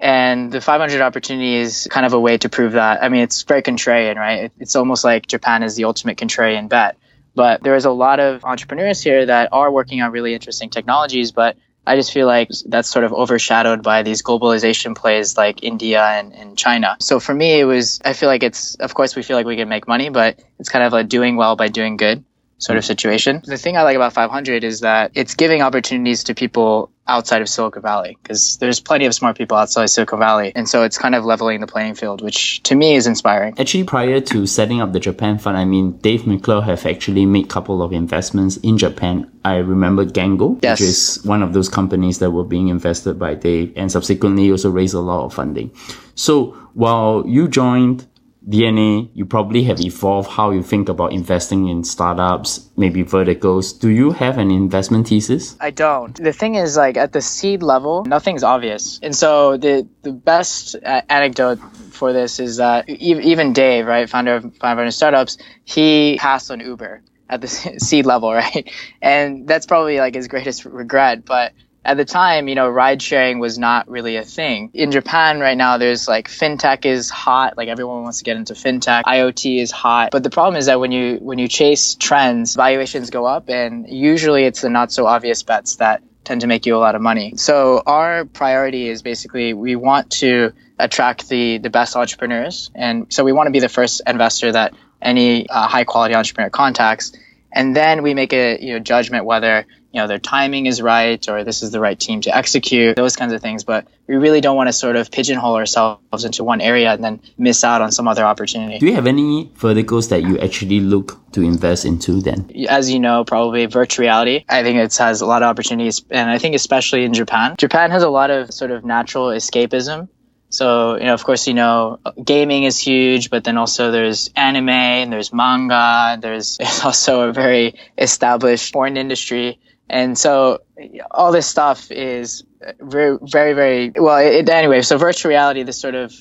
And 0.00 0.50
the 0.50 0.60
500 0.60 1.00
opportunity 1.00 1.54
is 1.54 1.86
kind 1.88 2.04
of 2.04 2.14
a 2.14 2.20
way 2.20 2.36
to 2.38 2.48
prove 2.48 2.72
that. 2.72 3.00
I 3.00 3.08
mean, 3.10 3.22
it's 3.22 3.44
very 3.44 3.62
contrarian, 3.62 4.16
right? 4.16 4.50
It's 4.58 4.74
almost 4.74 5.04
like 5.04 5.28
Japan 5.28 5.62
is 5.62 5.76
the 5.76 5.84
ultimate 5.84 6.18
contrarian 6.18 6.68
bet 6.68 6.96
but 7.34 7.62
there 7.62 7.74
is 7.74 7.84
a 7.84 7.90
lot 7.90 8.20
of 8.20 8.44
entrepreneurs 8.44 9.02
here 9.02 9.26
that 9.26 9.50
are 9.52 9.70
working 9.70 10.02
on 10.02 10.12
really 10.12 10.34
interesting 10.34 10.70
technologies, 10.70 11.32
but 11.32 11.56
I 11.86 11.96
just 11.96 12.12
feel 12.12 12.26
like 12.26 12.48
that's 12.66 12.88
sort 12.88 13.04
of 13.04 13.12
overshadowed 13.12 13.82
by 13.82 14.02
these 14.02 14.22
globalization 14.22 14.96
plays 14.96 15.36
like 15.36 15.62
India 15.62 16.02
and, 16.02 16.32
and 16.32 16.56
China. 16.56 16.96
So 17.00 17.20
for 17.20 17.34
me, 17.34 17.60
it 17.60 17.64
was, 17.64 18.00
I 18.04 18.14
feel 18.14 18.28
like 18.28 18.42
it's, 18.42 18.74
of 18.76 18.94
course, 18.94 19.14
we 19.14 19.22
feel 19.22 19.36
like 19.36 19.46
we 19.46 19.56
can 19.56 19.68
make 19.68 19.86
money, 19.86 20.08
but 20.08 20.40
it's 20.58 20.70
kind 20.70 20.84
of 20.84 20.92
like 20.92 21.08
doing 21.08 21.36
well 21.36 21.56
by 21.56 21.68
doing 21.68 21.96
good 21.96 22.24
sort 22.64 22.78
of 22.78 22.84
situation. 22.84 23.42
The 23.44 23.58
thing 23.58 23.76
I 23.76 23.82
like 23.82 23.96
about 23.96 24.12
500 24.12 24.64
is 24.64 24.80
that 24.80 25.12
it's 25.14 25.34
giving 25.34 25.62
opportunities 25.62 26.24
to 26.24 26.34
people 26.34 26.90
outside 27.06 27.42
of 27.42 27.48
Silicon 27.48 27.82
Valley 27.82 28.16
because 28.22 28.56
there's 28.56 28.80
plenty 28.80 29.04
of 29.04 29.14
smart 29.14 29.36
people 29.36 29.56
outside 29.56 29.84
of 29.84 29.90
Silicon 29.90 30.18
Valley. 30.18 30.52
And 30.54 30.68
so 30.68 30.82
it's 30.84 30.96
kind 30.96 31.14
of 31.14 31.24
leveling 31.24 31.60
the 31.60 31.66
playing 31.66 31.94
field, 31.94 32.22
which 32.22 32.62
to 32.64 32.74
me 32.74 32.94
is 32.94 33.06
inspiring. 33.06 33.54
Actually, 33.58 33.84
prior 33.84 34.20
to 34.20 34.46
setting 34.46 34.80
up 34.80 34.92
the 34.92 35.00
Japan 35.00 35.38
fund, 35.38 35.56
I 35.56 35.64
mean, 35.64 35.98
Dave 35.98 36.26
McClure 36.26 36.62
have 36.62 36.86
actually 36.86 37.26
made 37.26 37.44
a 37.44 37.48
couple 37.48 37.82
of 37.82 37.92
investments 37.92 38.56
in 38.58 38.78
Japan. 38.78 39.30
I 39.44 39.56
remember 39.56 40.06
Gengo, 40.06 40.58
yes. 40.62 40.80
which 40.80 40.88
is 40.88 41.24
one 41.24 41.42
of 41.42 41.52
those 41.52 41.68
companies 41.68 42.18
that 42.20 42.30
were 42.30 42.44
being 42.44 42.68
invested 42.68 43.18
by 43.18 43.34
Dave 43.34 43.74
and 43.76 43.92
subsequently 43.92 44.50
also 44.50 44.70
raised 44.70 44.94
a 44.94 45.00
lot 45.00 45.26
of 45.26 45.34
funding. 45.34 45.70
So 46.14 46.52
while 46.72 47.24
you 47.26 47.48
joined 47.48 48.06
DeNA, 48.48 49.10
you 49.14 49.24
probably 49.24 49.64
have 49.64 49.80
evolved 49.80 50.30
how 50.30 50.50
you 50.50 50.62
think 50.62 50.88
about 50.88 51.12
investing 51.12 51.68
in 51.68 51.82
startups, 51.82 52.68
maybe 52.76 53.02
verticals. 53.02 53.72
Do 53.72 53.88
you 53.88 54.10
have 54.12 54.38
an 54.38 54.50
investment 54.50 55.08
thesis? 55.08 55.56
I 55.60 55.70
don't. 55.70 56.14
The 56.14 56.32
thing 56.32 56.56
is, 56.56 56.76
like 56.76 56.96
at 56.96 57.12
the 57.12 57.22
seed 57.22 57.62
level, 57.62 58.04
nothing's 58.04 58.42
obvious. 58.42 59.00
And 59.02 59.16
so 59.16 59.56
the, 59.56 59.88
the 60.02 60.12
best 60.12 60.76
anecdote 60.82 61.58
for 61.92 62.12
this 62.12 62.38
is 62.38 62.58
that 62.58 62.88
even 62.88 63.52
Dave, 63.52 63.86
right, 63.86 64.08
founder 64.08 64.36
of 64.36 64.56
500 64.56 64.90
Startups, 64.90 65.38
he 65.64 66.16
passed 66.18 66.50
on 66.50 66.60
Uber 66.60 67.02
at 67.28 67.40
the 67.40 67.48
seed 67.78 68.06
level, 68.06 68.32
right? 68.32 68.70
And 69.00 69.46
that's 69.46 69.66
probably 69.66 69.98
like 69.98 70.14
his 70.14 70.28
greatest 70.28 70.64
regret. 70.64 71.24
But 71.24 71.52
at 71.84 71.96
the 71.96 72.04
time, 72.04 72.48
you 72.48 72.54
know, 72.54 72.68
ride 72.68 73.02
sharing 73.02 73.38
was 73.38 73.58
not 73.58 73.88
really 73.88 74.16
a 74.16 74.24
thing. 74.24 74.70
In 74.72 74.90
Japan 74.90 75.40
right 75.40 75.56
now, 75.56 75.76
there's 75.76 76.08
like 76.08 76.28
fintech 76.28 76.86
is 76.86 77.10
hot. 77.10 77.56
Like 77.56 77.68
everyone 77.68 78.02
wants 78.02 78.18
to 78.18 78.24
get 78.24 78.36
into 78.36 78.54
fintech. 78.54 79.02
IoT 79.04 79.60
is 79.60 79.70
hot. 79.70 80.10
But 80.10 80.22
the 80.22 80.30
problem 80.30 80.56
is 80.56 80.66
that 80.66 80.80
when 80.80 80.92
you, 80.92 81.16
when 81.16 81.38
you 81.38 81.48
chase 81.48 81.94
trends, 81.94 82.54
valuations 82.54 83.10
go 83.10 83.26
up 83.26 83.48
and 83.48 83.88
usually 83.88 84.44
it's 84.44 84.62
the 84.62 84.70
not 84.70 84.92
so 84.92 85.06
obvious 85.06 85.42
bets 85.42 85.76
that 85.76 86.02
tend 86.24 86.40
to 86.40 86.46
make 86.46 86.64
you 86.64 86.74
a 86.74 86.78
lot 86.78 86.94
of 86.94 87.02
money. 87.02 87.34
So 87.36 87.82
our 87.84 88.24
priority 88.24 88.88
is 88.88 89.02
basically 89.02 89.52
we 89.52 89.76
want 89.76 90.10
to 90.12 90.52
attract 90.78 91.28
the, 91.28 91.58
the 91.58 91.70
best 91.70 91.96
entrepreneurs. 91.96 92.70
And 92.74 93.12
so 93.12 93.24
we 93.24 93.32
want 93.32 93.46
to 93.48 93.52
be 93.52 93.60
the 93.60 93.68
first 93.68 94.00
investor 94.06 94.50
that 94.52 94.74
any 95.02 95.48
uh, 95.48 95.68
high 95.68 95.84
quality 95.84 96.14
entrepreneur 96.14 96.50
contacts. 96.50 97.12
And 97.54 97.74
then 97.74 98.02
we 98.02 98.12
make 98.12 98.32
a 98.32 98.58
you 98.60 98.74
know, 98.74 98.78
judgment 98.80 99.24
whether 99.24 99.64
you 99.94 100.00
know, 100.00 100.08
their 100.08 100.18
timing 100.18 100.66
is 100.66 100.82
right 100.82 101.26
or 101.28 101.44
this 101.44 101.62
is 101.62 101.70
the 101.70 101.78
right 101.78 101.98
team 101.98 102.20
to 102.22 102.36
execute, 102.36 102.96
those 102.96 103.14
kinds 103.14 103.32
of 103.32 103.40
things. 103.40 103.62
But 103.62 103.86
we 104.08 104.16
really 104.16 104.40
don't 104.40 104.56
want 104.56 104.66
to 104.66 104.72
sort 104.72 104.96
of 104.96 105.08
pigeonhole 105.12 105.54
ourselves 105.54 106.24
into 106.24 106.42
one 106.42 106.60
area 106.60 106.92
and 106.92 107.02
then 107.02 107.20
miss 107.38 107.62
out 107.62 107.80
on 107.80 107.92
some 107.92 108.08
other 108.08 108.24
opportunity. 108.24 108.80
Do 108.80 108.86
you 108.86 108.94
have 108.94 109.06
any 109.06 109.52
verticals 109.54 110.08
that 110.08 110.24
you 110.24 110.36
actually 110.40 110.80
look 110.80 111.20
to 111.30 111.42
invest 111.42 111.84
into 111.84 112.20
then? 112.20 112.50
As 112.68 112.90
you 112.90 112.98
know, 112.98 113.24
probably 113.24 113.66
virtual 113.66 114.02
reality. 114.02 114.44
I 114.48 114.64
think 114.64 114.78
it 114.78 114.96
has 114.96 115.20
a 115.20 115.26
lot 115.26 115.44
of 115.44 115.46
opportunities. 115.46 116.04
And 116.10 116.28
I 116.28 116.38
think 116.38 116.56
especially 116.56 117.04
in 117.04 117.14
Japan, 117.14 117.54
Japan 117.56 117.92
has 117.92 118.02
a 118.02 118.10
lot 118.10 118.30
of 118.30 118.52
sort 118.52 118.72
of 118.72 118.84
natural 118.84 119.28
escapism. 119.28 120.08
So, 120.54 120.96
you 120.96 121.04
know, 121.04 121.14
of 121.14 121.24
course, 121.24 121.46
you 121.46 121.54
know, 121.54 121.98
gaming 122.22 122.64
is 122.64 122.78
huge, 122.78 123.30
but 123.30 123.44
then 123.44 123.58
also 123.58 123.90
there's 123.90 124.30
anime 124.36 124.68
and 124.68 125.12
there's 125.12 125.32
manga. 125.32 126.18
There's, 126.20 126.56
there's 126.58 126.80
also 126.80 127.28
a 127.28 127.32
very 127.32 127.74
established 127.98 128.72
porn 128.72 128.96
industry. 128.96 129.58
And 129.88 130.16
so 130.16 130.62
all 131.10 131.32
this 131.32 131.46
stuff 131.46 131.90
is 131.90 132.44
very, 132.80 133.18
very, 133.20 133.52
very 133.52 133.92
well. 133.94 134.18
It, 134.18 134.48
anyway, 134.48 134.82
so 134.82 134.96
virtual 134.96 135.30
reality, 135.30 135.62
this 135.62 135.78
sort 135.78 135.94
of 135.94 136.14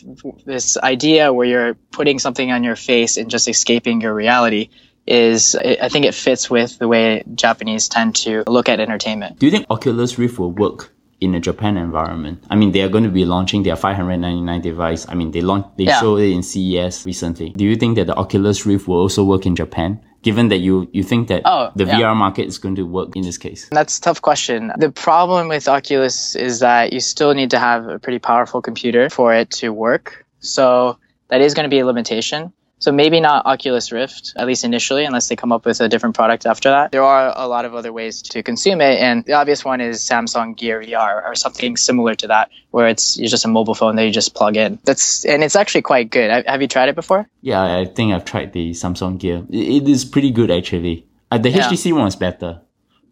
this 0.46 0.78
idea 0.78 1.32
where 1.32 1.48
you're 1.48 1.74
putting 1.92 2.20
something 2.20 2.52
on 2.52 2.64
your 2.64 2.76
face 2.76 3.18
and 3.18 3.30
just 3.30 3.48
escaping 3.48 4.02
your 4.02 4.14
reality 4.14 4.70
is 5.06 5.56
I 5.56 5.90
think 5.90 6.06
it 6.06 6.16
fits 6.16 6.50
with 6.50 6.80
the 6.80 6.88
way 6.88 7.24
Japanese 7.36 7.90
tend 7.90 8.16
to 8.18 8.44
look 8.48 8.70
at 8.70 8.80
entertainment. 8.80 9.40
Do 9.40 9.46
you 9.46 9.52
think 9.52 9.66
Oculus 9.70 10.18
Rift 10.18 10.40
will 10.40 10.52
work 10.52 10.93
in 11.24 11.36
a 11.36 11.40
Japan 11.40 11.78
environment? 11.78 12.44
I 12.50 12.56
mean, 12.56 12.72
they 12.72 12.82
are 12.82 12.90
going 12.90 13.04
to 13.04 13.10
be 13.10 13.26
launching 13.26 13.64
their 13.64 13.76
599 13.76 14.62
device. 14.62 15.06
I 15.08 15.14
mean, 15.16 15.32
they 15.32 15.42
launched, 15.42 15.78
they 15.78 15.86
yeah. 15.86 16.00
showed 16.00 16.22
it 16.22 16.32
in 16.32 16.44
CES 16.44 17.06
recently. 17.06 17.50
Do 17.50 17.66
you 17.66 17.76
think 17.76 17.96
that 17.96 18.08
the 18.08 18.16
Oculus 18.16 18.66
Rift 18.66 18.88
will 18.88 19.00
also 19.00 19.24
work 19.24 19.46
in 19.46 19.56
Japan? 19.56 20.02
given 20.24 20.48
that 20.48 20.60
you 20.60 20.90
you 20.94 21.04
think 21.04 21.28
that 21.28 21.42
oh, 21.46 21.70
the 21.76 21.86
yeah. 21.86 22.00
VR 22.00 22.16
market 22.16 22.48
is 22.48 22.58
going 22.58 22.76
to 22.76 22.84
work 22.84 23.16
in 23.16 23.22
this 23.22 23.38
case? 23.38 23.68
That's 23.72 23.98
a 24.00 24.02
tough 24.02 24.22
question. 24.22 24.72
The 24.78 24.90
problem 24.90 25.50
with 25.50 25.68
Oculus 25.68 26.36
is 26.36 26.62
that 26.62 26.94
you 26.94 27.00
still 27.02 27.34
need 27.34 27.52
to 27.52 27.60
have 27.60 27.88
a 27.88 28.00
pretty 28.00 28.20
powerful 28.20 28.62
computer 28.62 29.10
for 29.10 29.34
it 29.34 29.52
to 29.62 29.70
work. 29.70 30.26
So 30.40 30.98
that 31.28 31.42
is 31.42 31.54
going 31.54 31.66
to 31.66 31.70
be 31.70 31.80
a 31.80 31.86
limitation. 31.86 32.54
So 32.84 32.92
maybe 32.92 33.22
not 33.22 33.46
Oculus 33.46 33.94
Rift, 33.94 34.34
at 34.36 34.46
least 34.46 34.66
initially, 34.66 35.06
unless 35.06 35.30
they 35.30 35.38
come 35.38 35.54
up 35.54 35.64
with 35.66 35.80
a 35.80 35.88
different 35.88 36.16
product 36.16 36.46
after 36.46 36.70
that. 36.70 36.92
There 36.92 37.02
are 37.02 37.32
a 37.34 37.48
lot 37.48 37.64
of 37.64 37.74
other 37.74 37.94
ways 37.94 38.22
to 38.24 38.44
consume 38.44 38.82
it, 38.82 39.00
and 39.00 39.24
the 39.24 39.32
obvious 39.32 39.64
one 39.64 39.80
is 39.80 40.02
Samsung 40.02 40.58
Gear 40.58 40.82
VR 40.82 41.24
or 41.24 41.34
something 41.34 41.78
similar 41.78 42.14
to 42.16 42.28
that, 42.28 42.50
where 42.72 42.90
it's 42.90 43.16
just 43.16 43.46
a 43.46 43.48
mobile 43.48 43.74
phone 43.74 43.96
that 43.96 44.04
you 44.04 44.12
just 44.12 44.36
plug 44.36 44.58
in. 44.58 44.80
That's 44.84 45.24
and 45.24 45.46
it's 45.46 45.56
actually 45.56 45.84
quite 45.84 46.10
good. 46.10 46.46
Have 46.46 46.62
you 46.62 46.68
tried 46.68 46.90
it 46.90 46.96
before? 46.96 47.26
Yeah, 47.40 47.64
I 47.64 47.86
think 47.86 48.12
I've 48.12 48.26
tried 48.26 48.52
the 48.52 48.72
Samsung 48.72 49.18
Gear. 49.18 49.46
It 49.50 49.88
is 49.88 50.04
pretty 50.04 50.32
good 50.32 50.52
actually. 50.52 51.08
Uh, 51.32 51.38
the 51.38 51.52
yeah. 51.52 51.70
HTC 51.70 51.94
one 51.94 52.08
is 52.08 52.18
better 52.18 52.60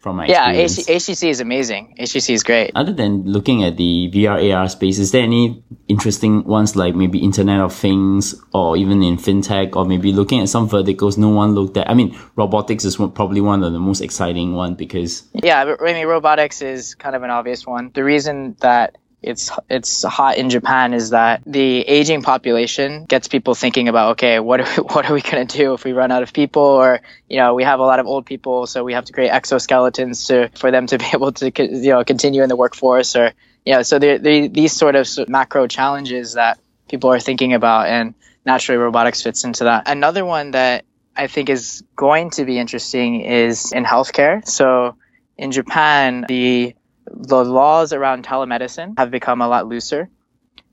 from 0.02 0.16
my 0.16 0.26
yeah, 0.26 0.50
experience. 0.50 1.06
HTC 1.06 1.30
is 1.30 1.40
amazing. 1.40 1.96
HTC 2.00 2.34
is 2.34 2.44
great. 2.44 2.72
Other 2.74 2.92
than 2.92 3.24
looking 3.24 3.64
at 3.64 3.78
the 3.78 4.10
VR 4.12 4.54
AR 4.54 4.68
space, 4.68 4.98
is 4.98 5.12
there 5.12 5.22
any 5.22 5.64
interesting 5.88 6.44
ones 6.44 6.76
like 6.76 6.96
maybe 6.96 7.20
Internet 7.20 7.60
of 7.60 7.74
Things 7.74 8.34
or 8.52 8.76
even 8.78 9.04
in 9.04 9.18
fintech 9.18 9.76
or 9.76 9.86
maybe 9.86 10.12
looking 10.12 10.42
at 10.42 10.50
some 10.50 10.68
verticals 10.68 11.18
no 11.18 11.30
one 11.30 11.54
looked 11.54 11.78
at? 11.78 11.90
I 11.90 11.94
mean, 11.94 12.18
robotics 12.36 12.84
is 12.84 12.98
probably 12.98 13.42
one 13.42 13.64
of 13.64 13.74
the 13.74 13.80
most 13.80 14.02
exciting 14.02 14.54
one 14.54 14.74
because 14.74 15.24
yeah, 15.34 15.76
I 15.80 15.94
mean, 15.94 16.08
robotics 16.08 16.64
is 16.64 16.96
kind 16.96 17.16
of 17.16 17.22
an 17.22 17.30
obvious 17.30 17.68
one. 17.68 17.92
The 17.94 18.04
reason 18.04 18.56
that 18.62 18.98
it's 19.22 19.52
it's 19.70 20.04
hot 20.04 20.38
in 20.38 20.50
Japan 20.50 20.94
is 20.94 21.12
that 21.12 21.44
the 21.46 21.82
aging 21.82 22.24
population 22.24 23.06
gets 23.06 23.28
people 23.28 23.54
thinking 23.54 23.88
about 23.88 24.12
okay 24.12 24.40
what 24.40 24.62
are 24.62 24.82
we, 24.82 24.84
what 24.94 25.10
are 25.10 25.14
we 25.14 25.22
going 25.22 25.46
to 25.48 25.58
do 25.58 25.74
if 25.74 25.84
we 25.84 25.94
run 25.94 26.12
out 26.12 26.24
of 26.24 26.34
people? 26.34 26.64
Or 26.64 27.02
you 27.30 27.38
know 27.38 27.54
we 27.54 27.64
have 27.64 27.80
a 27.80 27.84
lot 27.84 28.00
of 28.00 28.08
old 28.08 28.26
people 28.26 28.66
so 28.66 28.84
we 28.84 28.94
have 28.94 29.06
to 29.06 29.14
create 29.14 29.32
exoskeletons 29.32 30.28
to 30.28 30.50
for 30.58 30.72
them 30.72 30.88
to 30.88 30.98
be 30.98 31.06
able 31.14 31.32
to 31.34 31.52
you 31.56 31.92
know 31.92 32.04
continue 32.04 32.42
in 32.44 32.50
the 32.50 32.56
workforce 32.56 33.16
or 33.16 33.32
you 33.66 33.74
know 33.74 33.84
so 33.84 34.00
there 34.00 34.18
these 34.18 34.74
sort 34.74 34.96
of 34.96 35.08
macro 35.28 35.68
challenges 35.68 36.34
that 36.34 36.60
people 36.90 37.12
are 37.12 37.20
thinking 37.20 37.54
about 37.54 37.88
and 37.88 38.16
naturally 38.46 38.78
robotics 38.78 39.22
fits 39.22 39.44
into 39.44 39.66
that. 39.66 39.88
Another 39.88 40.26
one 40.26 40.52
that 40.52 40.84
I 41.16 41.28
think 41.28 41.50
is 41.50 41.84
going 41.96 42.32
to 42.32 42.46
be 42.46 42.58
interesting 42.58 43.22
is 43.22 43.72
in 43.72 43.86
healthcare. 43.86 44.46
So 44.48 44.96
in 45.38 45.52
Japan 45.52 46.26
the 46.28 46.76
the 47.06 47.44
laws 47.44 47.94
around 47.94 48.26
telemedicine 48.26 48.98
have 48.98 49.12
become 49.12 49.42
a 49.42 49.48
lot 49.48 49.68
looser. 49.68 50.10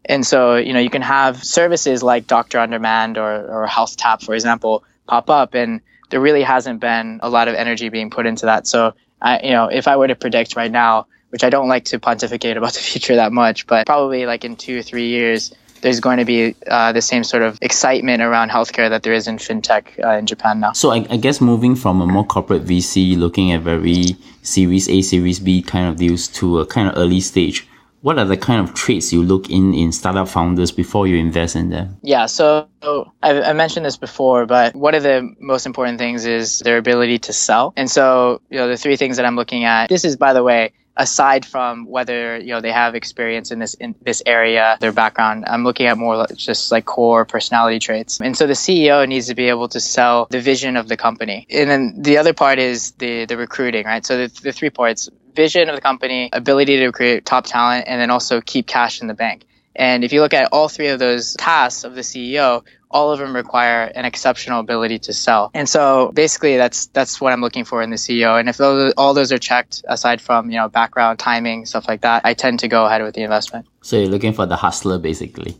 And 0.04 0.26
so, 0.26 0.56
you 0.56 0.72
know, 0.72 0.80
you 0.80 0.90
can 0.90 1.02
have 1.02 1.44
services 1.44 2.02
like 2.02 2.26
Doctor 2.26 2.58
on 2.58 2.70
Demand 2.70 3.18
or, 3.18 3.62
or 3.62 3.66
Health 3.66 3.96
Tap, 3.96 4.22
for 4.22 4.34
example, 4.34 4.84
pop 5.06 5.28
up, 5.28 5.54
and 5.54 5.80
there 6.10 6.20
really 6.20 6.42
hasn't 6.42 6.80
been 6.80 7.20
a 7.22 7.28
lot 7.28 7.48
of 7.48 7.54
energy 7.54 7.90
being 7.90 8.10
put 8.10 8.26
into 8.26 8.46
that. 8.46 8.66
So, 8.66 8.94
I, 9.20 9.40
you 9.40 9.50
know, 9.50 9.66
if 9.66 9.86
I 9.86 9.96
were 9.96 10.08
to 10.08 10.14
predict 10.14 10.56
right 10.56 10.70
now, 10.70 11.06
which 11.30 11.44
I 11.44 11.50
don't 11.50 11.68
like 11.68 11.86
to 11.86 11.98
pontificate 11.98 12.56
about 12.56 12.72
the 12.74 12.80
future 12.80 13.16
that 13.16 13.32
much, 13.32 13.66
but 13.66 13.86
probably 13.86 14.26
like 14.26 14.44
in 14.44 14.56
two 14.56 14.78
or 14.78 14.82
three 14.82 15.08
years, 15.08 15.52
there's 15.80 16.00
going 16.00 16.18
to 16.18 16.24
be 16.24 16.54
uh, 16.66 16.92
the 16.92 17.02
same 17.02 17.24
sort 17.24 17.42
of 17.42 17.58
excitement 17.62 18.22
around 18.22 18.50
healthcare 18.50 18.88
that 18.90 19.02
there 19.02 19.12
is 19.12 19.26
in 19.28 19.36
fintech 19.36 20.02
uh, 20.04 20.18
in 20.18 20.26
Japan 20.26 20.60
now. 20.60 20.72
So 20.72 20.90
I, 20.90 21.06
I, 21.10 21.16
guess 21.16 21.40
moving 21.40 21.76
from 21.76 22.00
a 22.00 22.06
more 22.06 22.24
corporate 22.24 22.64
VC, 22.64 23.16
looking 23.16 23.52
at 23.52 23.62
very 23.62 24.16
Series 24.42 24.88
A, 24.88 25.02
Series 25.02 25.40
B 25.40 25.62
kind 25.62 25.88
of 25.88 25.96
deals 25.96 26.28
to 26.28 26.60
a 26.60 26.66
kind 26.66 26.88
of 26.88 26.96
early 26.96 27.20
stage. 27.20 27.66
What 28.00 28.16
are 28.18 28.24
the 28.24 28.36
kind 28.36 28.60
of 28.60 28.74
traits 28.74 29.12
you 29.12 29.24
look 29.24 29.50
in 29.50 29.74
in 29.74 29.90
startup 29.90 30.28
founders 30.28 30.70
before 30.70 31.08
you 31.08 31.16
invest 31.16 31.56
in 31.56 31.70
them? 31.70 31.96
Yeah, 32.02 32.26
so 32.26 32.68
I, 32.82 33.42
I 33.42 33.52
mentioned 33.54 33.84
this 33.84 33.96
before, 33.96 34.46
but 34.46 34.76
one 34.76 34.94
of 34.94 35.02
the 35.02 35.34
most 35.40 35.66
important 35.66 35.98
things 35.98 36.24
is 36.24 36.60
their 36.60 36.78
ability 36.78 37.18
to 37.20 37.32
sell. 37.32 37.72
And 37.76 37.90
so, 37.90 38.40
you 38.50 38.58
know, 38.58 38.68
the 38.68 38.76
three 38.76 38.94
things 38.96 39.16
that 39.16 39.26
I'm 39.26 39.34
looking 39.34 39.64
at. 39.64 39.88
This 39.88 40.04
is, 40.04 40.16
by 40.16 40.32
the 40.32 40.44
way, 40.44 40.72
aside 40.98 41.46
from 41.46 41.86
whether 41.86 42.38
you 42.38 42.48
know 42.48 42.60
they 42.60 42.72
have 42.72 42.94
experience 42.94 43.50
in 43.50 43.60
this 43.60 43.74
in 43.74 43.94
this 44.02 44.22
area, 44.26 44.76
their 44.80 44.92
background, 44.92 45.44
I'm 45.46 45.64
looking 45.64 45.86
at 45.86 45.96
more 45.96 46.26
just 46.34 46.70
like 46.70 46.84
core 46.84 47.24
personality 47.24 47.78
traits. 47.78 48.20
And 48.20 48.36
so 48.36 48.46
the 48.46 48.54
CEO 48.54 49.08
needs 49.08 49.28
to 49.28 49.34
be 49.34 49.48
able 49.48 49.68
to 49.68 49.80
sell 49.80 50.26
the 50.30 50.40
vision 50.40 50.76
of 50.76 50.88
the 50.88 50.96
company. 50.96 51.46
And 51.48 51.70
then 51.70 52.02
the 52.02 52.18
other 52.18 52.34
part 52.34 52.58
is 52.58 52.90
the 52.92 53.24
the 53.24 53.36
recruiting, 53.36 53.86
right? 53.86 54.04
So 54.04 54.26
the, 54.26 54.40
the 54.42 54.52
three 54.52 54.70
parts: 54.70 55.08
vision 55.34 55.68
of 55.68 55.76
the 55.76 55.82
company, 55.82 56.28
ability 56.32 56.78
to 56.78 56.92
create 56.92 57.24
top 57.24 57.46
talent, 57.46 57.86
and 57.86 58.00
then 58.00 58.10
also 58.10 58.40
keep 58.40 58.66
cash 58.66 59.00
in 59.00 59.06
the 59.06 59.14
bank. 59.14 59.46
And 59.78 60.04
if 60.04 60.12
you 60.12 60.20
look 60.20 60.34
at 60.34 60.48
all 60.52 60.68
three 60.68 60.88
of 60.88 60.98
those 60.98 61.34
tasks 61.34 61.84
of 61.84 61.94
the 61.94 62.00
CEO, 62.00 62.64
all 62.90 63.12
of 63.12 63.20
them 63.20 63.34
require 63.34 63.84
an 63.84 64.04
exceptional 64.04 64.60
ability 64.60 64.98
to 64.98 65.12
sell. 65.12 65.50
And 65.54 65.68
so 65.68 66.10
basically 66.12 66.56
that's 66.56 66.86
that's 66.86 67.20
what 67.20 67.32
I'm 67.32 67.40
looking 67.40 67.64
for 67.64 67.80
in 67.82 67.90
the 67.90 67.96
CEO. 67.96 68.38
And 68.38 68.48
if 68.48 68.56
those, 68.56 68.92
all 68.96 69.14
those 69.14 69.30
are 69.30 69.38
checked 69.38 69.84
aside 69.86 70.20
from, 70.20 70.50
you 70.50 70.56
know, 70.56 70.68
background, 70.68 71.18
timing, 71.18 71.64
stuff 71.64 71.86
like 71.86 72.00
that, 72.00 72.22
I 72.24 72.34
tend 72.34 72.60
to 72.60 72.68
go 72.68 72.86
ahead 72.86 73.02
with 73.02 73.14
the 73.14 73.22
investment. 73.22 73.66
So 73.82 73.96
you're 73.96 74.08
looking 74.08 74.32
for 74.32 74.46
the 74.46 74.56
hustler 74.56 74.98
basically. 74.98 75.56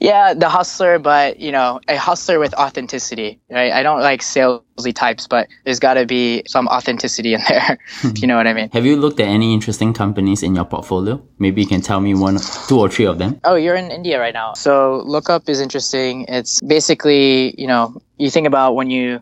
Yeah, 0.00 0.34
the 0.34 0.48
hustler, 0.48 0.98
but 0.98 1.40
you 1.40 1.52
know, 1.52 1.80
a 1.88 1.96
hustler 1.96 2.38
with 2.38 2.54
authenticity. 2.54 3.40
Right? 3.50 3.72
I 3.72 3.82
don't 3.82 4.00
like 4.00 4.20
salesy 4.20 4.94
types, 4.94 5.26
but 5.26 5.48
there's 5.64 5.78
got 5.78 5.94
to 5.94 6.06
be 6.06 6.42
some 6.46 6.68
authenticity 6.68 7.34
in 7.34 7.40
there. 7.48 7.78
you 8.16 8.26
know 8.26 8.36
what 8.36 8.46
I 8.46 8.52
mean? 8.52 8.70
Have 8.72 8.84
you 8.84 8.96
looked 8.96 9.20
at 9.20 9.28
any 9.28 9.54
interesting 9.54 9.92
companies 9.92 10.42
in 10.42 10.54
your 10.54 10.64
portfolio? 10.64 11.22
Maybe 11.38 11.62
you 11.62 11.68
can 11.68 11.80
tell 11.80 12.00
me 12.00 12.14
one, 12.14 12.38
two 12.68 12.80
or 12.80 12.88
three 12.88 13.06
of 13.06 13.18
them. 13.18 13.40
Oh, 13.44 13.54
you're 13.54 13.76
in 13.76 13.90
India 13.90 14.20
right 14.20 14.34
now. 14.34 14.54
So 14.54 15.02
Lookup 15.06 15.48
is 15.48 15.60
interesting. 15.60 16.26
It's 16.28 16.60
basically, 16.60 17.54
you 17.60 17.66
know, 17.66 18.00
you 18.18 18.30
think 18.30 18.46
about 18.46 18.74
when 18.74 18.90
you 18.90 19.20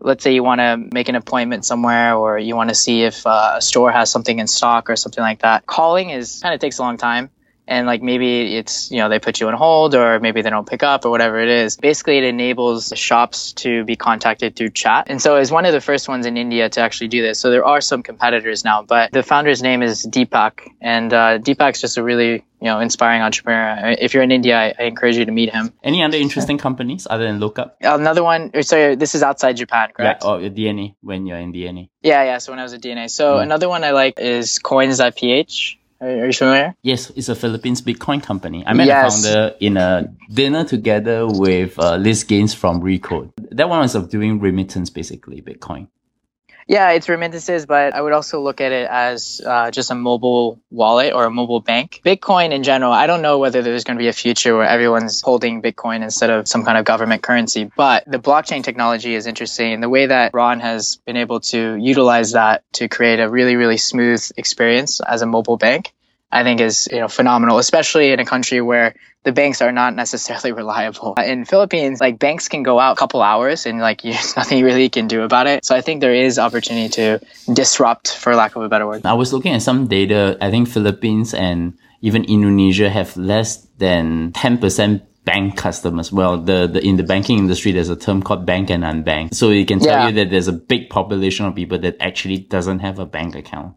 let's 0.00 0.22
say 0.22 0.32
you 0.32 0.44
want 0.44 0.60
to 0.60 0.76
make 0.92 1.08
an 1.08 1.16
appointment 1.16 1.64
somewhere 1.64 2.14
or 2.14 2.38
you 2.38 2.54
want 2.54 2.68
to 2.68 2.74
see 2.74 3.02
if 3.02 3.26
uh, 3.26 3.54
a 3.56 3.60
store 3.60 3.90
has 3.90 4.10
something 4.10 4.38
in 4.38 4.46
stock 4.46 4.88
or 4.90 4.96
something 4.96 5.22
like 5.22 5.40
that 5.40 5.66
calling 5.66 6.10
is 6.10 6.40
kind 6.40 6.54
of 6.54 6.60
takes 6.60 6.78
a 6.78 6.82
long 6.82 6.96
time 6.96 7.30
and 7.68 7.86
like 7.86 8.02
maybe 8.02 8.56
it's 8.56 8.90
you 8.90 8.96
know 8.96 9.08
they 9.08 9.18
put 9.18 9.40
you 9.40 9.46
on 9.46 9.54
hold 9.54 9.94
or 9.94 10.18
maybe 10.18 10.40
they 10.42 10.50
don't 10.50 10.66
pick 10.66 10.82
up 10.82 11.04
or 11.04 11.10
whatever 11.10 11.38
it 11.38 11.50
is. 11.50 11.76
Basically 11.76 12.16
it 12.18 12.24
enables 12.24 12.92
shops 12.96 13.52
to 13.52 13.84
be 13.84 13.94
contacted 13.94 14.56
through 14.56 14.70
chat. 14.70 15.06
And 15.08 15.20
so 15.20 15.36
it's 15.36 15.50
one 15.50 15.66
of 15.66 15.72
the 15.72 15.80
first 15.80 16.08
ones 16.08 16.26
in 16.26 16.36
india 16.36 16.68
to 16.70 16.80
actually 16.80 17.08
do 17.08 17.22
this. 17.22 17.38
So 17.38 17.50
there 17.50 17.64
are 17.64 17.80
some 17.80 18.02
competitors 18.02 18.64
now 18.64 18.82
but 18.82 19.12
the 19.12 19.22
founder's 19.22 19.62
name 19.62 19.82
is 19.82 20.06
deepak. 20.06 20.66
And 20.80 21.12
uh, 21.12 21.38
deepak's 21.38 21.80
just 21.80 21.98
a 21.98 22.02
really 22.02 22.44
you 22.60 22.68
know 22.68 22.80
inspiring 22.80 23.20
entrepreneur. 23.20 23.94
If 24.00 24.14
you're 24.14 24.22
in 24.22 24.32
india 24.32 24.58
I, 24.58 24.74
I, 24.78 24.82
encourage 24.84 25.16
you 25.16 25.26
to 25.26 25.32
meet 25.32 25.50
him. 25.50 25.72
Any 25.84 26.02
other 26.02 26.16
interesting 26.16 26.56
companies 26.56 27.06
other 27.08 27.24
than 27.24 27.38
lookup? 27.38 27.76
Another 27.82 28.24
one 28.24 28.50
sorry 28.62 28.96
this 28.96 29.14
is 29.14 29.22
outside 29.22 29.56
japan 29.58 29.90
correct? 29.94 30.24
Yeah, 30.24 30.30
oh 30.30 30.38
DeNA 30.38 30.94
when 31.02 31.26
you're 31.26 31.38
in 31.38 31.52
DeNA 31.52 31.90
yeah 32.02 32.24
yeah 32.24 32.38
so 32.38 32.52
when 32.52 32.58
i 32.58 32.62
was 32.62 32.72
at 32.72 32.80
DeNA 32.80 33.10
so 33.10 33.36
mm. 33.36 33.42
another 33.42 33.68
one 33.68 33.84
i 33.84 33.90
like 33.90 34.18
is 34.18 34.58
coins.ph 34.58 35.78
are, 36.00 36.26
you 36.26 36.32
familiar? 36.32 36.74
Yes, 36.82 37.10
it's 37.10 37.28
a 37.28 37.34
Philippines 37.34 37.82
Bitcoin 37.82 38.22
company. 38.22 38.64
I 38.66 38.72
met 38.72 38.86
yes. 38.86 39.22
the 39.22 39.28
founder 39.28 39.56
in 39.60 39.76
a 39.76 40.14
dinner 40.32 40.64
together 40.64 41.26
with 41.26 41.78
uh, 41.78 41.96
Liz 41.96 42.24
Gannes 42.24 42.54
from 42.54 42.80
Recode. 42.80 43.32
That 43.50 43.68
one 43.68 43.80
was 43.80 43.94
of 43.94 44.10
doing 44.10 44.38
remittance, 44.40 44.90
basically, 44.90 45.42
Bitcoin. 45.42 45.88
Yeah, 46.68 46.90
it's 46.90 47.08
remittances, 47.08 47.64
but 47.64 47.94
I 47.94 48.02
would 48.02 48.12
also 48.12 48.42
look 48.42 48.60
at 48.60 48.72
it 48.72 48.86
as 48.90 49.40
uh, 49.44 49.70
just 49.70 49.90
a 49.90 49.94
mobile 49.94 50.60
wallet 50.70 51.14
or 51.14 51.24
a 51.24 51.30
mobile 51.30 51.60
bank. 51.60 52.02
Bitcoin 52.04 52.52
in 52.52 52.62
general, 52.62 52.92
I 52.92 53.06
don't 53.06 53.22
know 53.22 53.38
whether 53.38 53.62
there's 53.62 53.84
going 53.84 53.96
to 53.96 54.02
be 54.02 54.08
a 54.08 54.12
future 54.12 54.54
where 54.54 54.68
everyone's 54.68 55.22
holding 55.22 55.62
Bitcoin 55.62 56.02
instead 56.02 56.28
of 56.28 56.46
some 56.46 56.66
kind 56.66 56.76
of 56.76 56.84
government 56.84 57.22
currency, 57.22 57.70
but 57.74 58.04
the 58.06 58.18
blockchain 58.18 58.62
technology 58.62 59.14
is 59.14 59.26
interesting. 59.26 59.72
And 59.72 59.82
The 59.82 59.88
way 59.88 60.06
that 60.06 60.34
Ron 60.34 60.60
has 60.60 60.96
been 61.06 61.16
able 61.16 61.40
to 61.40 61.76
utilize 61.76 62.32
that 62.32 62.64
to 62.74 62.86
create 62.86 63.18
a 63.18 63.30
really, 63.30 63.56
really 63.56 63.78
smooth 63.78 64.22
experience 64.36 65.00
as 65.00 65.22
a 65.22 65.26
mobile 65.26 65.56
bank 65.56 65.94
I 66.30 66.44
think 66.44 66.60
is 66.60 66.88
you 66.90 67.00
know 67.00 67.08
phenomenal, 67.08 67.58
especially 67.58 68.12
in 68.12 68.20
a 68.20 68.24
country 68.24 68.60
where 68.60 68.94
the 69.24 69.32
banks 69.32 69.62
are 69.62 69.72
not 69.72 69.94
necessarily 69.94 70.52
reliable. 70.62 71.14
In 71.14 71.44
Philippines, 71.44 72.00
like 72.00 72.18
banks 72.18 72.48
can 72.48 72.62
go 72.62 72.78
out 72.78 72.92
a 72.92 72.96
couple 72.96 73.22
hours 73.22 73.66
and 73.66 73.80
like 73.80 74.02
there's 74.02 74.36
nothing 74.36 74.62
really 74.64 74.84
you 74.84 74.90
can 74.90 75.08
do 75.08 75.22
about 75.22 75.46
it. 75.46 75.64
So 75.64 75.74
I 75.74 75.80
think 75.80 76.00
there 76.00 76.14
is 76.14 76.38
opportunity 76.38 76.88
to 76.90 77.20
disrupt, 77.52 78.14
for 78.14 78.34
lack 78.34 78.56
of 78.56 78.62
a 78.62 78.68
better 78.68 78.86
word. 78.86 79.06
I 79.06 79.14
was 79.14 79.32
looking 79.32 79.54
at 79.54 79.62
some 79.62 79.86
data. 79.86 80.36
I 80.40 80.50
think 80.50 80.68
Philippines 80.68 81.34
and 81.34 81.78
even 82.00 82.24
Indonesia 82.24 82.88
have 82.90 83.16
less 83.16 83.66
than 83.78 84.32
ten 84.32 84.58
percent 84.58 85.02
bank 85.24 85.58
customers. 85.58 86.10
Well, 86.10 86.38
the, 86.38 86.66
the 86.66 86.80
in 86.80 86.96
the 86.96 87.02
banking 87.02 87.38
industry, 87.38 87.72
there's 87.72 87.90
a 87.90 87.96
term 87.96 88.22
called 88.22 88.46
bank 88.46 88.70
and 88.70 88.82
unbanked. 88.82 89.34
So 89.34 89.50
it 89.50 89.68
can 89.68 89.78
tell 89.78 89.92
yeah. 89.92 90.08
you 90.08 90.14
that 90.14 90.30
there's 90.30 90.48
a 90.48 90.52
big 90.52 90.88
population 90.88 91.44
of 91.44 91.54
people 91.54 91.78
that 91.80 91.96
actually 92.00 92.38
doesn't 92.38 92.78
have 92.78 92.98
a 92.98 93.04
bank 93.04 93.34
account. 93.34 93.76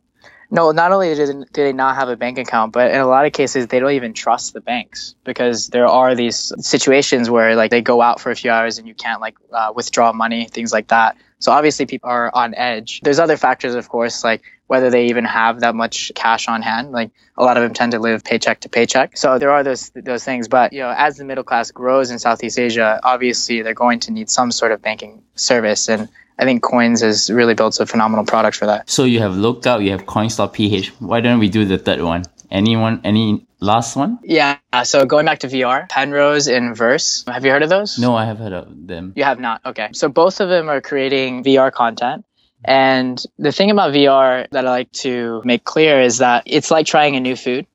No, 0.54 0.72
not 0.72 0.92
only 0.92 1.16
do 1.16 1.46
they 1.54 1.72
not 1.72 1.96
have 1.96 2.10
a 2.10 2.18
bank 2.18 2.38
account, 2.38 2.74
but 2.74 2.92
in 2.92 3.00
a 3.00 3.08
lot 3.08 3.26
of 3.26 3.32
cases 3.32 3.68
they 3.68 3.80
don't 3.80 3.94
even 3.94 4.14
trust 4.14 4.54
the 4.54 4.60
banks 4.60 5.16
because 5.24 5.68
there 5.68 5.88
are 5.88 6.14
these 6.14 6.52
situations 6.60 7.30
where 7.30 7.56
like 7.56 7.72
they 7.72 7.82
go 7.82 8.02
out 8.02 8.20
for 8.20 8.32
a 8.32 8.36
few 8.36 8.52
hours 8.52 8.78
and 8.78 8.86
you 8.86 8.94
can't 8.94 9.22
like 9.22 9.38
uh, 9.54 9.72
withdraw 9.74 10.12
money, 10.12 10.46
things 10.46 10.74
like 10.74 10.90
that. 10.90 11.16
So 11.40 11.54
obviously 11.54 11.86
people 11.86 12.10
are 12.10 12.30
on 12.36 12.54
edge. 12.54 13.00
There's 13.02 13.18
other 13.18 13.38
factors, 13.38 13.76
of 13.76 13.88
course, 13.88 14.26
like 14.26 14.44
whether 14.68 14.90
they 14.90 15.06
even 15.06 15.24
have 15.24 15.62
that 15.62 15.74
much 15.74 16.12
cash 16.16 16.50
on 16.50 16.62
hand. 16.62 16.92
Like 16.92 17.12
a 17.38 17.44
lot 17.44 17.56
of 17.56 17.64
them 17.64 17.74
tend 17.74 17.94
to 17.94 18.00
live 18.00 18.24
paycheck 18.24 18.60
to 18.62 18.70
paycheck. 18.70 19.18
So 19.18 19.40
there 19.40 19.52
are 19.52 19.64
those 19.64 19.90
those 19.96 20.24
things. 20.26 20.50
But 20.50 20.74
you 20.74 20.82
know, 20.82 20.94
as 20.96 21.16
the 21.16 21.24
middle 21.24 21.46
class 21.46 21.72
grows 21.72 22.12
in 22.12 22.20
Southeast 22.20 22.60
Asia, 22.60 23.00
obviously 23.04 23.62
they're 23.62 23.74
going 23.74 24.02
to 24.02 24.12
need 24.12 24.30
some 24.30 24.52
sort 24.52 24.74
of 24.74 24.82
banking 24.82 25.24
service 25.36 25.88
and 25.88 26.10
I 26.40 26.46
think 26.46 26.64
Coins 26.64 27.02
has 27.02 27.30
really 27.30 27.54
built 27.54 27.80
a 27.80 27.86
phenomenal 27.86 28.26
product 28.26 28.58
for 28.58 28.66
that. 28.66 28.90
So 28.90 29.04
you 29.04 29.20
have 29.20 29.36
Lookup, 29.36 29.82
you 29.82 29.92
have 29.92 30.06
Coins.ph. 30.06 30.90
Why 31.00 31.22
don't 31.22 31.40
we 31.40 31.50
do 31.50 31.66
the 31.66 31.78
third 31.78 32.02
one? 32.02 32.26
Anyone? 32.50 33.02
Any 33.04 33.46
last 33.60 33.96
one? 33.96 34.20
Yeah. 34.24 34.58
So 34.84 35.06
going 35.06 35.26
back 35.26 35.40
to 35.40 35.48
VR, 35.48 35.88
Penrose 35.88 36.48
and 36.48 36.76
Vrse. 36.76 37.32
Have 37.32 37.46
you 37.46 37.52
heard 37.52 37.64
of 37.64 37.70
those? 37.70 37.98
No, 37.98 38.16
I 38.16 38.26
have 38.26 38.40
heard 38.40 38.54
of 38.54 38.88
them. 38.88 39.14
You 39.16 39.24
have 39.24 39.40
not. 39.40 39.62
Okay. 39.66 39.90
So 39.94 40.10
both 40.10 40.42
of 40.42 40.50
them 40.50 40.70
are 40.70 40.82
creating 40.82 41.44
VR 41.44 41.72
content. 41.72 42.26
And 42.64 43.24
the 43.40 43.52
thing 43.52 43.72
about 43.72 43.94
VR 43.94 44.48
that 44.52 44.68
I 44.68 44.70
like 44.70 44.92
to 44.92 45.42
make 45.46 45.64
clear 45.64 46.02
is 46.02 46.20
that 46.20 46.44
it's 46.46 46.70
like 46.70 46.86
trying 46.86 47.16
a 47.16 47.20
new 47.20 47.36
food. 47.36 47.66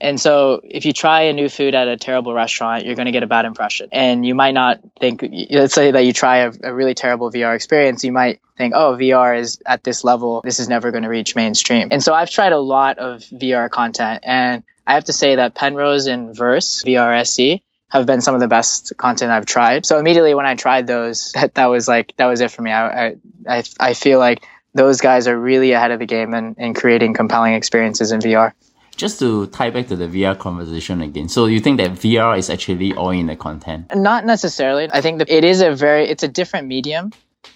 And 0.00 0.20
so 0.20 0.60
if 0.62 0.84
you 0.84 0.92
try 0.92 1.22
a 1.22 1.32
new 1.32 1.48
food 1.48 1.74
at 1.74 1.88
a 1.88 1.96
terrible 1.96 2.34
restaurant, 2.34 2.84
you're 2.84 2.96
going 2.96 3.06
to 3.06 3.12
get 3.12 3.22
a 3.22 3.26
bad 3.26 3.46
impression. 3.46 3.88
And 3.92 4.26
you 4.26 4.34
might 4.34 4.52
not 4.52 4.80
think, 5.00 5.24
let's 5.50 5.74
say 5.74 5.90
that 5.90 6.00
you 6.00 6.12
try 6.12 6.38
a, 6.38 6.52
a, 6.64 6.74
really 6.74 6.94
terrible 6.94 7.30
VR 7.30 7.54
experience, 7.54 8.04
you 8.04 8.12
might 8.12 8.40
think, 8.58 8.74
oh, 8.74 8.96
VR 8.98 9.38
is 9.38 9.58
at 9.64 9.84
this 9.84 10.04
level. 10.04 10.42
This 10.42 10.60
is 10.60 10.68
never 10.68 10.90
going 10.90 11.04
to 11.04 11.08
reach 11.08 11.34
mainstream. 11.34 11.88
And 11.90 12.02
so 12.02 12.12
I've 12.12 12.30
tried 12.30 12.52
a 12.52 12.58
lot 12.58 12.98
of 12.98 13.20
VR 13.22 13.70
content 13.70 14.22
and 14.24 14.62
I 14.86 14.94
have 14.94 15.04
to 15.04 15.14
say 15.14 15.36
that 15.36 15.54
Penrose 15.54 16.06
and 16.06 16.36
Vrse, 16.36 16.84
VRSE, 16.84 17.62
have 17.88 18.04
been 18.04 18.20
some 18.20 18.34
of 18.34 18.40
the 18.40 18.48
best 18.48 18.92
content 18.98 19.32
I've 19.32 19.46
tried. 19.46 19.86
So 19.86 19.98
immediately 19.98 20.34
when 20.34 20.46
I 20.46 20.56
tried 20.56 20.86
those, 20.86 21.32
that, 21.34 21.54
that 21.54 21.66
was 21.66 21.88
like, 21.88 22.14
that 22.18 22.26
was 22.26 22.42
it 22.42 22.50
for 22.50 22.60
me. 22.60 22.70
I, 22.70 23.16
I, 23.48 23.64
I 23.80 23.94
feel 23.94 24.18
like 24.18 24.46
those 24.74 25.00
guys 25.00 25.26
are 25.26 25.38
really 25.38 25.72
ahead 25.72 25.90
of 25.90 26.00
the 26.00 26.06
game 26.06 26.34
in, 26.34 26.54
in 26.58 26.74
creating 26.74 27.14
compelling 27.14 27.54
experiences 27.54 28.12
in 28.12 28.20
VR 28.20 28.52
just 28.96 29.18
to 29.20 29.46
tie 29.48 29.70
back 29.70 29.88
to 29.88 29.96
the 29.96 30.06
VR 30.06 30.38
conversation 30.38 31.02
again. 31.02 31.28
So 31.28 31.46
you 31.46 31.60
think 31.60 31.78
that 31.78 31.92
VR 31.92 32.36
is 32.38 32.50
actually 32.50 32.94
all 32.94 33.10
in 33.10 33.26
the 33.26 33.36
content? 33.36 33.94
Not 33.94 34.24
necessarily. 34.24 34.88
I 34.92 35.00
think 35.00 35.18
that 35.18 35.30
it 35.30 35.44
is 35.44 35.60
a 35.60 35.74
very 35.74 36.08
it's 36.08 36.22
a 36.22 36.28
different 36.28 36.66
medium. 36.68 37.12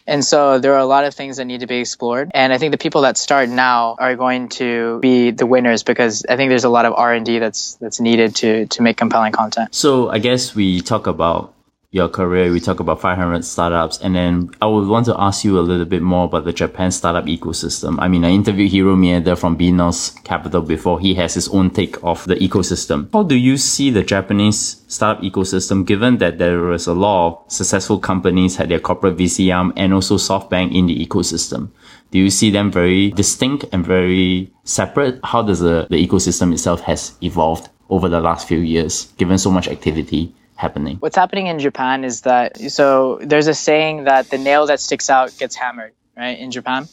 And 0.06 0.24
so 0.24 0.58
there 0.58 0.74
are 0.74 0.78
a 0.78 0.86
lot 0.86 1.04
of 1.04 1.14
things 1.14 1.36
that 1.36 1.44
need 1.44 1.60
to 1.60 1.66
be 1.66 1.78
explored. 1.78 2.30
And 2.34 2.52
I 2.52 2.58
think 2.58 2.72
the 2.72 2.78
people 2.78 3.02
that 3.02 3.16
start 3.16 3.48
now 3.48 3.96
are 3.98 4.16
going 4.16 4.48
to 4.50 4.98
be 5.00 5.30
the 5.30 5.46
winners 5.46 5.82
because 5.82 6.24
I 6.28 6.36
think 6.36 6.50
there's 6.50 6.64
a 6.64 6.68
lot 6.68 6.84
of 6.84 6.94
R&D 6.94 7.38
that's 7.38 7.74
that's 7.76 8.00
needed 8.00 8.36
to 8.36 8.66
to 8.66 8.82
make 8.82 8.96
compelling 8.96 9.32
content. 9.32 9.74
So 9.74 10.08
I 10.08 10.18
guess 10.18 10.54
we 10.54 10.80
talk 10.80 11.06
about 11.06 11.54
your 11.92 12.08
career, 12.08 12.52
we 12.52 12.60
talk 12.60 12.78
about 12.78 13.00
500 13.00 13.44
startups, 13.44 13.98
and 13.98 14.14
then 14.14 14.50
I 14.62 14.66
would 14.66 14.86
want 14.86 15.06
to 15.06 15.20
ask 15.20 15.44
you 15.44 15.58
a 15.58 15.60
little 15.60 15.84
bit 15.84 16.02
more 16.02 16.26
about 16.26 16.44
the 16.44 16.52
Japan 16.52 16.92
startup 16.92 17.24
ecosystem. 17.24 17.96
I 17.98 18.06
mean, 18.06 18.24
I 18.24 18.30
interviewed 18.30 18.70
Hiro 18.70 18.94
Maeda 18.94 19.36
from 19.36 19.58
Beenos 19.58 20.22
Capital 20.22 20.62
before. 20.62 21.00
He 21.00 21.14
has 21.14 21.34
his 21.34 21.48
own 21.48 21.70
take 21.70 21.96
of 22.04 22.24
the 22.26 22.36
ecosystem. 22.36 23.08
How 23.12 23.24
do 23.24 23.34
you 23.34 23.56
see 23.56 23.90
the 23.90 24.04
Japanese 24.04 24.84
startup 24.86 25.24
ecosystem, 25.24 25.84
given 25.84 26.18
that 26.18 26.38
there 26.38 26.70
is 26.70 26.86
a 26.86 26.94
lot 26.94 27.26
of 27.26 27.52
successful 27.52 27.98
companies 27.98 28.54
had 28.54 28.68
their 28.68 28.78
corporate 28.78 29.16
VC 29.16 29.52
arm 29.52 29.72
and 29.76 29.92
also 29.92 30.14
SoftBank 30.14 30.72
in 30.72 30.86
the 30.86 31.04
ecosystem? 31.04 31.70
Do 32.12 32.20
you 32.20 32.30
see 32.30 32.50
them 32.50 32.70
very 32.70 33.10
distinct 33.10 33.64
and 33.72 33.84
very 33.84 34.52
separate? 34.62 35.18
How 35.24 35.42
does 35.42 35.58
the, 35.58 35.88
the 35.90 36.06
ecosystem 36.06 36.52
itself 36.52 36.82
has 36.82 37.18
evolved 37.20 37.68
over 37.88 38.08
the 38.08 38.20
last 38.20 38.46
few 38.46 38.58
years, 38.58 39.06
given 39.16 39.38
so 39.38 39.50
much 39.50 39.66
activity? 39.66 40.32
Happening? 40.60 40.96
What's 40.98 41.16
happening 41.16 41.46
in 41.46 41.58
Japan 41.58 42.04
is 42.04 42.22
that 42.22 42.58
so 42.70 43.18
there's 43.22 43.46
a 43.46 43.54
saying 43.54 44.04
that 44.04 44.30
the 44.30 44.38
nail 44.38 44.66
that 44.66 44.78
sticks 44.78 45.08
out 45.10 45.36
gets 45.38 45.56
hammered, 45.56 45.92
right? 46.16 46.38
In 46.38 46.50
Japan. 46.50 46.86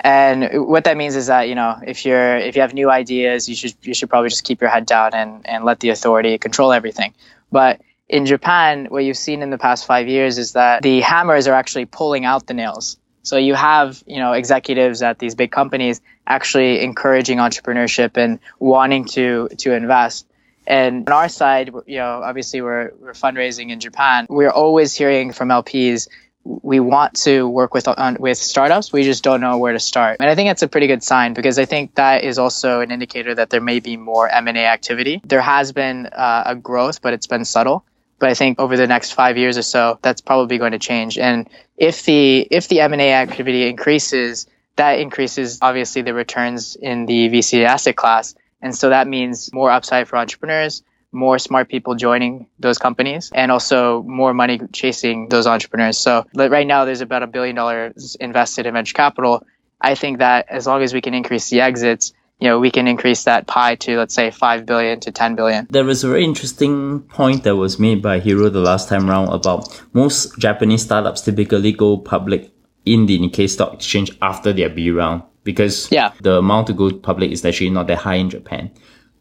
And 0.00 0.66
what 0.66 0.84
that 0.84 0.96
means 0.96 1.16
is 1.16 1.26
that 1.26 1.48
you 1.48 1.54
know 1.54 1.78
if 1.86 2.04
you're 2.04 2.36
if 2.36 2.56
you 2.56 2.62
have 2.62 2.74
new 2.74 2.90
ideas, 2.90 3.48
you 3.48 3.54
should 3.54 3.74
you 3.82 3.94
should 3.94 4.10
probably 4.10 4.30
just 4.30 4.44
keep 4.44 4.60
your 4.60 4.70
head 4.70 4.86
down 4.86 5.14
and 5.14 5.46
and 5.46 5.64
let 5.64 5.80
the 5.80 5.90
authority 5.90 6.38
control 6.38 6.72
everything. 6.72 7.14
But 7.52 7.80
in 8.08 8.26
Japan, 8.26 8.86
what 8.86 9.04
you've 9.04 9.16
seen 9.16 9.42
in 9.42 9.50
the 9.50 9.58
past 9.58 9.86
five 9.86 10.08
years 10.08 10.38
is 10.38 10.52
that 10.52 10.82
the 10.82 11.00
hammers 11.00 11.48
are 11.48 11.54
actually 11.54 11.86
pulling 11.86 12.24
out 12.24 12.46
the 12.46 12.54
nails. 12.54 12.98
So 13.22 13.36
you 13.36 13.54
have 13.54 14.02
you 14.06 14.18
know 14.18 14.32
executives 14.32 15.02
at 15.02 15.18
these 15.18 15.34
big 15.34 15.50
companies 15.50 16.00
actually 16.26 16.82
encouraging 16.82 17.38
entrepreneurship 17.38 18.16
and 18.16 18.38
wanting 18.58 19.04
to 19.16 19.48
to 19.58 19.74
invest. 19.74 20.26
And 20.66 21.08
on 21.08 21.12
our 21.12 21.28
side, 21.28 21.72
you 21.86 21.98
know, 21.98 22.22
obviously 22.24 22.60
we're, 22.60 22.92
we're 22.98 23.12
fundraising 23.12 23.70
in 23.70 23.80
Japan. 23.80 24.26
We're 24.28 24.50
always 24.50 24.94
hearing 24.94 25.32
from 25.32 25.48
LPs 25.48 26.08
we 26.46 26.80
want 26.80 27.14
to 27.14 27.48
work 27.48 27.74
with 27.74 27.88
on, 27.88 28.16
with 28.20 28.38
startups. 28.38 28.92
We 28.92 29.02
just 29.02 29.24
don't 29.24 29.40
know 29.40 29.58
where 29.58 29.72
to 29.72 29.80
start. 29.80 30.18
And 30.20 30.30
I 30.30 30.34
think 30.34 30.48
that's 30.48 30.62
a 30.62 30.68
pretty 30.68 30.86
good 30.86 31.02
sign 31.02 31.34
because 31.34 31.58
I 31.58 31.64
think 31.64 31.96
that 31.96 32.24
is 32.24 32.38
also 32.38 32.80
an 32.80 32.90
indicator 32.90 33.34
that 33.34 33.50
there 33.50 33.60
may 33.60 33.80
be 33.80 33.96
more 33.96 34.28
M&A 34.28 34.66
activity. 34.66 35.20
There 35.24 35.40
has 35.40 35.72
been 35.72 36.06
uh, 36.06 36.44
a 36.46 36.54
growth, 36.54 37.02
but 37.02 37.12
it's 37.14 37.26
been 37.26 37.44
subtle. 37.44 37.84
But 38.18 38.30
I 38.30 38.34
think 38.34 38.58
over 38.58 38.76
the 38.76 38.86
next 38.86 39.12
five 39.12 39.36
years 39.36 39.58
or 39.58 39.62
so, 39.62 39.98
that's 40.00 40.20
probably 40.20 40.56
going 40.58 40.72
to 40.72 40.78
change. 40.78 41.18
And 41.18 41.50
if 41.76 42.04
the 42.04 42.46
if 42.50 42.68
the 42.68 42.80
M&A 42.80 43.12
activity 43.12 43.68
increases, 43.68 44.46
that 44.76 45.00
increases 45.00 45.58
obviously 45.60 46.02
the 46.02 46.14
returns 46.14 46.76
in 46.76 47.04
the 47.04 47.28
VC 47.28 47.64
asset 47.64 47.96
class 47.96 48.34
and 48.66 48.74
so 48.74 48.88
that 48.88 49.06
means 49.06 49.52
more 49.52 49.70
upside 49.70 50.08
for 50.08 50.16
entrepreneurs, 50.16 50.82
more 51.12 51.38
smart 51.38 51.68
people 51.68 51.94
joining 51.94 52.48
those 52.58 52.78
companies, 52.78 53.30
and 53.32 53.52
also 53.52 54.02
more 54.02 54.34
money 54.34 54.60
chasing 54.72 55.28
those 55.28 55.46
entrepreneurs. 55.46 55.96
So 55.98 56.26
right 56.34 56.66
now, 56.66 56.84
there's 56.84 57.00
about 57.00 57.22
a 57.22 57.28
billion 57.28 57.54
dollars 57.54 58.16
invested 58.18 58.66
in 58.66 58.74
venture 58.74 58.92
capital. 58.92 59.46
I 59.80 59.94
think 59.94 60.18
that 60.18 60.46
as 60.48 60.66
long 60.66 60.82
as 60.82 60.92
we 60.92 61.00
can 61.00 61.14
increase 61.14 61.48
the 61.48 61.60
exits, 61.60 62.12
you 62.40 62.48
know, 62.48 62.58
we 62.58 62.72
can 62.72 62.88
increase 62.88 63.22
that 63.22 63.46
pie 63.46 63.76
to 63.76 63.98
let's 63.98 64.14
say 64.14 64.32
five 64.32 64.66
billion 64.66 64.98
to 65.00 65.12
ten 65.12 65.36
billion. 65.36 65.68
There 65.70 65.84
was 65.84 66.02
a 66.02 66.08
very 66.08 66.24
interesting 66.24 67.02
point 67.02 67.44
that 67.44 67.54
was 67.54 67.78
made 67.78 68.02
by 68.02 68.18
Hiro 68.18 68.48
the 68.48 68.66
last 68.70 68.88
time 68.88 69.08
round 69.08 69.28
about 69.32 69.80
most 69.92 70.36
Japanese 70.40 70.82
startups 70.82 71.20
typically 71.20 71.70
go 71.70 71.98
public 71.98 72.50
in 72.84 73.06
the 73.06 73.20
Nikkei 73.20 73.48
Stock 73.48 73.74
Exchange 73.74 74.10
after 74.20 74.52
their 74.52 74.70
B 74.70 74.90
round 74.90 75.22
because 75.46 75.90
yeah. 75.92 76.12
the 76.20 76.34
amount 76.38 76.66
to 76.66 76.74
go 76.74 76.92
public 76.92 77.30
is 77.30 77.44
actually 77.44 77.70
not 77.70 77.86
that 77.86 77.98
high 77.98 78.16
in 78.16 78.28
Japan. 78.28 78.70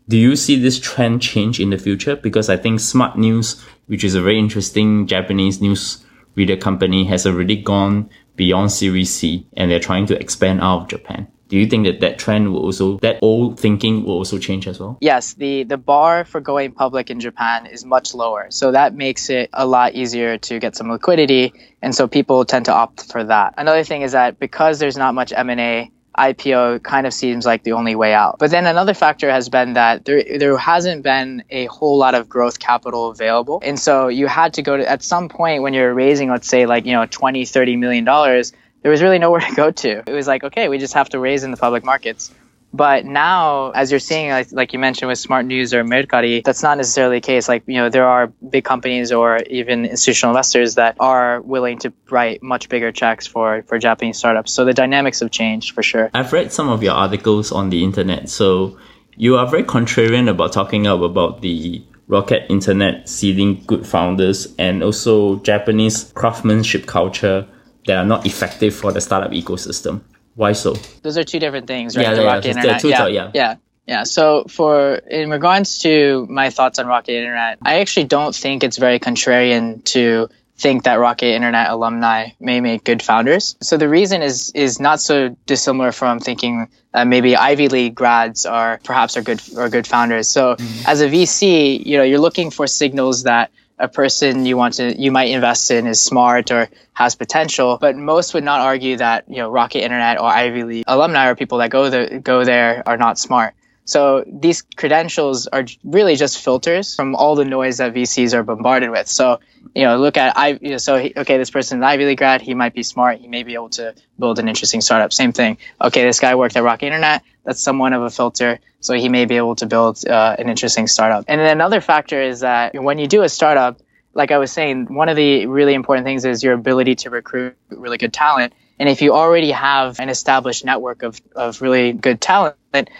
Do 0.09 0.17
you 0.17 0.35
see 0.35 0.59
this 0.59 0.79
trend 0.79 1.21
change 1.21 1.59
in 1.59 1.69
the 1.69 1.77
future? 1.77 2.15
Because 2.15 2.49
I 2.49 2.57
think 2.57 2.79
Smart 2.79 3.17
News, 3.17 3.63
which 3.85 4.03
is 4.03 4.15
a 4.15 4.21
very 4.21 4.39
interesting 4.39 5.07
Japanese 5.07 5.61
news 5.61 6.03
reader 6.35 6.57
company, 6.57 7.05
has 7.05 7.25
already 7.25 7.55
gone 7.55 8.09
beyond 8.35 8.71
Series 8.71 9.13
C 9.13 9.47
and 9.55 9.71
they're 9.71 9.79
trying 9.79 10.07
to 10.07 10.19
expand 10.19 10.61
out 10.61 10.81
of 10.81 10.87
Japan. 10.89 11.27
Do 11.47 11.57
you 11.57 11.67
think 11.67 11.85
that 11.85 11.99
that 11.99 12.17
trend 12.17 12.51
will 12.51 12.63
also, 12.63 12.97
that 12.99 13.19
old 13.21 13.59
thinking 13.59 14.03
will 14.03 14.15
also 14.15 14.39
change 14.39 14.67
as 14.67 14.79
well? 14.79 14.97
Yes, 14.99 15.35
the, 15.35 15.63
the 15.63 15.77
bar 15.77 16.25
for 16.25 16.41
going 16.41 16.71
public 16.71 17.11
in 17.11 17.19
Japan 17.19 17.67
is 17.67 17.85
much 17.85 18.15
lower. 18.15 18.47
So 18.49 18.71
that 18.71 18.95
makes 18.95 19.29
it 19.29 19.51
a 19.53 19.67
lot 19.67 19.93
easier 19.93 20.39
to 20.39 20.59
get 20.59 20.75
some 20.75 20.89
liquidity. 20.89 21.53
And 21.83 21.93
so 21.93 22.07
people 22.07 22.45
tend 22.45 22.65
to 22.65 22.73
opt 22.73 23.11
for 23.11 23.23
that. 23.23 23.53
Another 23.57 23.83
thing 23.83 24.01
is 24.01 24.13
that 24.13 24.39
because 24.39 24.79
there's 24.79 24.97
not 24.97 25.13
much 25.13 25.33
M&A 25.35 25.91
IPO 26.17 26.83
kind 26.83 27.05
of 27.07 27.13
seems 27.13 27.45
like 27.45 27.63
the 27.63 27.73
only 27.73 27.95
way 27.95 28.13
out. 28.13 28.37
But 28.39 28.51
then 28.51 28.65
another 28.65 28.93
factor 28.93 29.29
has 29.29 29.49
been 29.49 29.73
that 29.73 30.05
there 30.05 30.23
there 30.37 30.57
hasn't 30.57 31.03
been 31.03 31.43
a 31.49 31.65
whole 31.65 31.97
lot 31.97 32.15
of 32.15 32.29
growth 32.29 32.59
capital 32.59 33.09
available. 33.09 33.61
And 33.63 33.79
so 33.79 34.07
you 34.07 34.27
had 34.27 34.53
to 34.55 34.61
go 34.61 34.77
to 34.77 34.89
at 34.89 35.03
some 35.03 35.29
point 35.29 35.61
when 35.61 35.73
you're 35.73 35.93
raising 35.93 36.29
let's 36.29 36.47
say 36.47 36.65
like, 36.65 36.85
you 36.85 36.93
know, 36.93 37.05
20, 37.05 37.45
30 37.45 37.75
million 37.77 38.03
dollars, 38.03 38.53
there 38.81 38.91
was 38.91 39.01
really 39.01 39.19
nowhere 39.19 39.41
to 39.41 39.55
go 39.55 39.71
to. 39.71 40.03
It 40.07 40.13
was 40.13 40.27
like, 40.27 40.43
okay, 40.43 40.69
we 40.69 40.77
just 40.77 40.93
have 40.93 41.09
to 41.09 41.19
raise 41.19 41.43
in 41.43 41.51
the 41.51 41.57
public 41.57 41.83
markets. 41.83 42.31
But 42.75 43.05
now, 43.05 43.71
as 43.71 43.89
you're 43.89 44.01
seeing, 44.01 44.31
like, 44.31 44.51
like 44.51 44.73
you 44.73 44.79
mentioned 44.79 45.07
with 45.07 45.17
Smart 45.17 45.45
News 45.45 45.73
or 45.73 45.85
Mercari, 45.85 46.43
that's 46.43 46.61
not 46.61 46.75
necessarily 46.75 47.17
the 47.17 47.25
case. 47.25 47.47
Like, 47.47 47.63
you 47.67 47.75
know, 47.75 47.89
there 47.89 48.05
are 48.05 48.27
big 48.27 48.65
companies 48.65 49.13
or 49.13 49.37
even 49.49 49.85
institutional 49.85 50.35
investors 50.35 50.75
that 50.75 50.97
are 50.99 51.41
willing 51.41 51.79
to 51.79 51.93
write 52.09 52.43
much 52.43 52.67
bigger 52.67 52.91
checks 52.91 53.25
for, 53.25 53.63
for 53.63 53.79
Japanese 53.79 54.17
startups. 54.17 54.51
So 54.51 54.65
the 54.65 54.73
dynamics 54.73 55.21
have 55.21 55.31
changed 55.31 55.73
for 55.73 55.83
sure. 55.83 56.11
I've 56.13 56.33
read 56.33 56.51
some 56.51 56.67
of 56.67 56.83
your 56.83 56.93
articles 56.93 57.53
on 57.53 57.69
the 57.69 57.81
internet. 57.81 58.27
So 58.27 58.77
you 59.15 59.37
are 59.37 59.47
very 59.47 59.63
contrarian 59.63 60.29
about 60.29 60.51
talking 60.51 60.85
about 60.85 61.41
the 61.41 61.81
rocket 62.09 62.45
internet 62.49 63.07
seeding 63.07 63.63
good 63.65 63.87
founders 63.87 64.53
and 64.59 64.83
also 64.83 65.37
Japanese 65.37 66.11
craftsmanship 66.13 66.87
culture 66.87 67.47
that 67.87 67.95
are 67.95 68.05
not 68.05 68.25
effective 68.25 68.75
for 68.75 68.91
the 68.91 68.99
startup 68.99 69.31
ecosystem. 69.31 70.01
Why 70.35 70.51
so? 70.51 70.73
Those 71.01 71.17
are 71.17 71.23
two 71.23 71.39
different 71.39 71.67
things, 71.67 71.95
right? 71.95 72.03
Yeah, 72.03 72.13
the 72.13 72.21
yeah, 72.21 72.33
Rocket 72.33 72.49
Internet. 72.49 72.81
Two, 72.81 72.89
yeah, 72.89 73.07
yeah, 73.07 73.31
yeah, 73.33 73.55
yeah. 73.87 74.03
So 74.03 74.45
for 74.49 74.95
in 74.95 75.29
regards 75.29 75.79
to 75.79 76.27
my 76.29 76.49
thoughts 76.49 76.77
on 76.77 76.87
Rocket 76.87 77.13
Internet, 77.13 77.59
I 77.61 77.79
actually 77.79 78.05
don't 78.05 78.35
think 78.35 78.63
it's 78.63 78.77
very 78.77 78.99
contrarian 78.99 79.83
to 79.85 80.29
think 80.57 80.83
that 80.83 80.95
Rocket 80.95 81.33
Internet 81.33 81.69
alumni 81.69 82.29
may 82.39 82.61
make 82.61 82.83
good 82.83 83.01
founders. 83.01 83.55
So 83.61 83.77
the 83.77 83.89
reason 83.89 84.21
is 84.21 84.51
is 84.55 84.79
not 84.79 84.99
so 85.01 85.35
dissimilar 85.45 85.91
from 85.91 86.19
thinking 86.19 86.69
that 86.93 87.07
maybe 87.07 87.35
Ivy 87.35 87.67
League 87.67 87.95
grads 87.95 88.45
are 88.45 88.79
perhaps 88.83 89.17
are 89.17 89.21
good 89.21 89.41
are 89.57 89.69
good 89.69 89.87
founders. 89.87 90.29
So 90.29 90.55
mm-hmm. 90.55 90.87
as 90.87 91.01
a 91.01 91.07
VC, 91.07 91.85
you 91.85 91.97
know, 91.97 92.03
you're 92.03 92.19
looking 92.19 92.51
for 92.51 92.67
signals 92.67 93.23
that 93.23 93.51
a 93.77 93.87
person 93.87 94.45
you 94.45 94.55
want 94.55 94.75
to 94.75 94.99
you 95.01 95.11
might 95.11 95.29
invest 95.29 95.69
in 95.69 95.85
is 95.85 95.99
smart 95.99 96.49
or 96.51 96.69
has 96.93 97.15
potential 97.15 97.77
but 97.79 97.95
most 97.95 98.33
would 98.33 98.43
not 98.43 98.61
argue 98.61 98.95
that 98.97 99.25
you 99.27 99.37
know 99.37 99.49
rocket 99.49 99.83
internet 99.83 100.19
or 100.19 100.27
ivy 100.27 100.63
league 100.63 100.83
alumni 100.87 101.27
or 101.27 101.35
people 101.35 101.57
that 101.57 101.69
go 101.69 101.89
there 101.89 102.19
go 102.19 102.45
there 102.45 102.83
are 102.85 102.97
not 102.97 103.19
smart 103.19 103.53
So 103.85 104.23
these 104.27 104.63
credentials 104.63 105.45
are 105.45 105.63
really 105.83 106.15
just 106.15 106.39
filters 106.39 106.95
from 106.95 107.15
all 107.15 107.35
the 107.35 107.45
noise 107.45 107.77
that 107.77 107.93
VCs 107.93 108.33
are 108.33 108.41
bombarded 108.41 108.89
with. 108.89 109.07
So, 109.07 109.39
you 109.75 109.83
know, 109.83 109.97
look 109.97 110.17
at 110.17 110.35
I. 110.35 110.57
You 110.59 110.71
know, 110.71 110.77
so 110.77 110.97
he, 110.97 111.13
okay, 111.15 111.37
this 111.37 111.51
person 111.51 111.77
an 111.77 111.83
Ivy 111.83 112.05
League 112.05 112.17
grad. 112.17 112.41
He 112.41 112.55
might 112.55 112.73
be 112.73 112.81
smart. 112.81 113.19
He 113.19 113.27
may 113.27 113.43
be 113.43 113.53
able 113.53 113.69
to 113.69 113.93
build 114.17 114.39
an 114.39 114.47
interesting 114.47 114.81
startup. 114.81 115.13
Same 115.13 115.31
thing. 115.31 115.59
Okay, 115.79 116.03
this 116.03 116.19
guy 116.19 116.33
worked 116.33 116.57
at 116.57 116.63
Rocket 116.63 116.87
Internet. 116.87 117.21
That's 117.43 117.61
somewhat 117.61 117.93
of 117.93 118.01
a 118.01 118.09
filter. 118.09 118.59
So 118.79 118.95
he 118.95 119.07
may 119.07 119.25
be 119.25 119.37
able 119.37 119.55
to 119.57 119.67
build 119.67 120.05
uh, 120.07 120.35
an 120.39 120.49
interesting 120.49 120.87
startup. 120.87 121.25
And 121.27 121.39
then 121.39 121.51
another 121.51 121.79
factor 121.79 122.19
is 122.19 122.39
that 122.39 122.73
when 122.73 122.97
you 122.97 123.07
do 123.07 123.21
a 123.21 123.29
startup, 123.29 123.79
like 124.15 124.31
I 124.31 124.39
was 124.39 124.51
saying, 124.51 124.93
one 124.93 125.09
of 125.09 125.15
the 125.15 125.45
really 125.45 125.75
important 125.75 126.05
things 126.05 126.25
is 126.25 126.43
your 126.43 126.53
ability 126.53 126.95
to 126.95 127.09
recruit 127.11 127.55
really 127.69 127.97
good 127.97 128.13
talent. 128.13 128.53
And 128.77 128.89
if 128.89 129.01
you 129.01 129.13
already 129.13 129.51
have 129.51 129.99
an 129.99 130.09
established 130.09 130.65
network 130.65 131.03
of, 131.03 131.21
of 131.35 131.61
really 131.61 131.93
good 131.93 132.19
talent, 132.19 132.57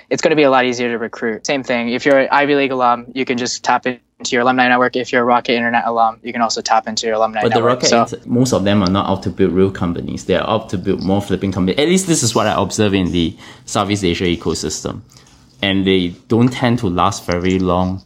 it's 0.10 0.22
going 0.22 0.30
to 0.30 0.36
be 0.36 0.44
a 0.44 0.50
lot 0.50 0.66
easier 0.66 0.90
to 0.92 0.98
recruit. 0.98 1.46
Same 1.46 1.64
thing. 1.64 1.90
If 1.90 2.06
you're 2.06 2.20
an 2.20 2.30
Ivy 2.32 2.56
League 2.56 2.72
alum, 2.72 3.08
you 3.14 3.26
can 3.26 3.38
just 3.38 3.64
tap 3.64 3.86
into 3.86 4.02
your 4.32 4.44
alumni 4.44 4.70
network. 4.70 4.96
If 4.96 5.12
you're 5.12 5.22
a 5.22 5.26
Rocket 5.26 5.54
Internet 5.54 5.84
alum, 5.86 6.22
you 6.24 6.32
can 6.32 6.42
also 6.42 6.62
tap 6.62 6.88
into 6.88 7.08
your 7.08 7.16
alumni 7.16 7.42
but 7.42 7.50
network. 7.50 7.82
But 7.82 7.90
the 7.90 7.96
Rocket, 7.98 8.22
so, 8.22 8.30
most 8.30 8.54
of 8.54 8.64
them 8.64 8.82
are 8.84 8.90
not 8.90 9.10
out 9.10 9.24
to 9.24 9.30
build 9.30 9.52
real 9.52 9.72
companies. 9.72 10.26
They 10.26 10.36
are 10.36 10.50
out 10.50 10.70
to 10.70 10.78
build 10.78 11.04
more 11.04 11.22
flipping 11.22 11.52
companies. 11.52 11.78
At 11.78 11.90
least 11.90 12.08
this 12.08 12.24
is 12.24 12.34
what 12.34 12.48
I 12.48 12.62
observe 12.62 12.94
in 12.94 13.12
the 13.12 13.36
Southeast 13.66 14.06
Asia 14.06 14.24
ecosystem. 14.24 15.02
And 15.62 15.86
they 15.86 16.10
don't 16.30 16.54
tend 16.54 16.80
to 16.80 16.88
last 16.88 17.26
very 17.26 17.60
long 17.60 18.06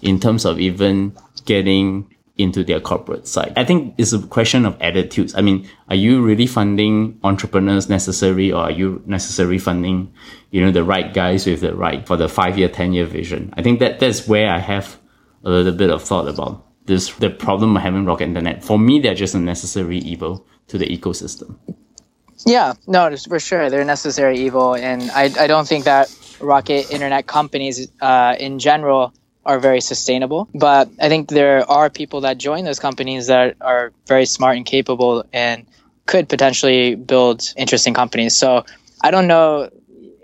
in 0.00 0.20
terms 0.20 0.46
of 0.46 0.58
even 0.58 1.12
getting 1.44 2.14
into 2.40 2.64
their 2.64 2.80
corporate 2.80 3.26
side. 3.26 3.52
I 3.56 3.64
think 3.64 3.94
it's 3.98 4.12
a 4.12 4.18
question 4.18 4.64
of 4.64 4.80
attitudes. 4.80 5.34
I 5.34 5.40
mean, 5.40 5.68
are 5.88 5.96
you 5.96 6.22
really 6.22 6.46
funding 6.46 7.18
entrepreneurs 7.22 7.88
necessary 7.88 8.50
or 8.52 8.62
are 8.62 8.70
you 8.70 9.02
necessarily 9.06 9.58
funding, 9.58 10.12
you 10.50 10.64
know, 10.64 10.70
the 10.70 10.84
right 10.84 11.12
guys 11.12 11.46
with 11.46 11.60
the 11.60 11.74
right 11.74 12.06
for 12.06 12.16
the 12.16 12.28
five 12.28 12.58
year, 12.58 12.68
10 12.68 12.92
year 12.92 13.04
vision? 13.04 13.52
I 13.56 13.62
think 13.62 13.80
that 13.80 14.00
that's 14.00 14.26
where 14.26 14.50
I 14.50 14.58
have 14.58 14.98
a 15.44 15.50
little 15.50 15.72
bit 15.72 15.90
of 15.90 16.02
thought 16.02 16.28
about 16.28 16.64
this, 16.86 17.12
the 17.14 17.30
problem 17.30 17.76
of 17.76 17.82
having 17.82 18.04
rocket 18.04 18.24
internet. 18.24 18.64
For 18.64 18.78
me, 18.78 19.00
they're 19.00 19.14
just 19.14 19.34
a 19.34 19.38
necessary 19.38 19.98
evil 19.98 20.46
to 20.68 20.78
the 20.78 20.86
ecosystem. 20.86 21.56
Yeah, 22.46 22.74
no, 22.86 23.14
for 23.16 23.38
sure. 23.38 23.68
They're 23.70 23.84
necessary 23.84 24.38
evil. 24.38 24.74
And 24.74 25.10
I, 25.10 25.24
I 25.38 25.46
don't 25.46 25.68
think 25.68 25.84
that 25.84 26.14
rocket 26.40 26.90
internet 26.90 27.26
companies, 27.26 27.90
uh, 28.00 28.36
in 28.38 28.58
general, 28.58 29.12
are 29.44 29.58
very 29.58 29.80
sustainable. 29.80 30.48
But 30.54 30.90
I 31.00 31.08
think 31.08 31.28
there 31.28 31.68
are 31.70 31.90
people 31.90 32.22
that 32.22 32.38
join 32.38 32.64
those 32.64 32.78
companies 32.78 33.28
that 33.28 33.56
are 33.60 33.92
very 34.06 34.26
smart 34.26 34.56
and 34.56 34.66
capable 34.66 35.24
and 35.32 35.66
could 36.06 36.28
potentially 36.28 36.94
build 36.94 37.52
interesting 37.56 37.94
companies. 37.94 38.36
So 38.36 38.64
I 39.00 39.10
don't 39.10 39.26
know. 39.26 39.70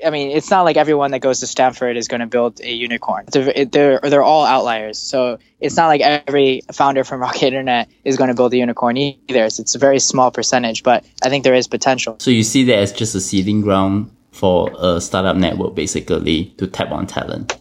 I 0.05 0.11
mean, 0.11 0.37
it's 0.37 0.51
not 0.51 0.63
like 0.63 0.77
everyone 0.77 1.13
that 1.13 1.21
goes 1.21 1.41
to 1.41 1.47
Stanford 1.47 1.97
is 1.97 2.07
going 2.07 2.21
to 2.21 2.27
build 2.27 2.61
a 2.61 2.71
unicorn. 2.71 3.25
They're, 3.33 3.65
they're, 3.65 4.01
they're 4.03 4.23
all 4.23 4.45
outliers. 4.45 4.99
So 4.99 5.39
it's 5.59 5.77
not 5.77 5.87
like 5.87 6.03
every 6.03 6.61
founder 6.73 7.03
from 7.03 7.21
Rocket 7.27 7.47
Internet 7.47 7.89
is 8.05 8.19
going 8.19 8.29
to 8.29 8.35
build 8.35 8.53
a 8.53 8.59
unicorn 8.59 8.99
either. 8.99 9.45
It's, 9.45 9.59
it's 9.59 9.75
a 9.75 9.79
very 9.79 9.99
small 9.99 10.31
percentage, 10.31 10.83
but 10.83 11.05
I 11.23 11.31
think 11.31 11.45
there 11.45 11.55
is 11.55 11.67
potential. 11.67 12.17
So 12.21 12.31
you 12.31 12.43
see 12.43 12.65
that 12.65 12.79
as 12.79 12.93
just 12.93 13.15
a 13.15 13.21
seeding 13.21 13.63
ground 13.63 14.11
for 14.33 14.71
a 14.79 15.01
startup 15.01 15.37
network, 15.37 15.75
basically, 15.75 16.47
to 16.59 16.67
tap 16.67 16.91
on 16.91 17.07
talent. 17.07 17.57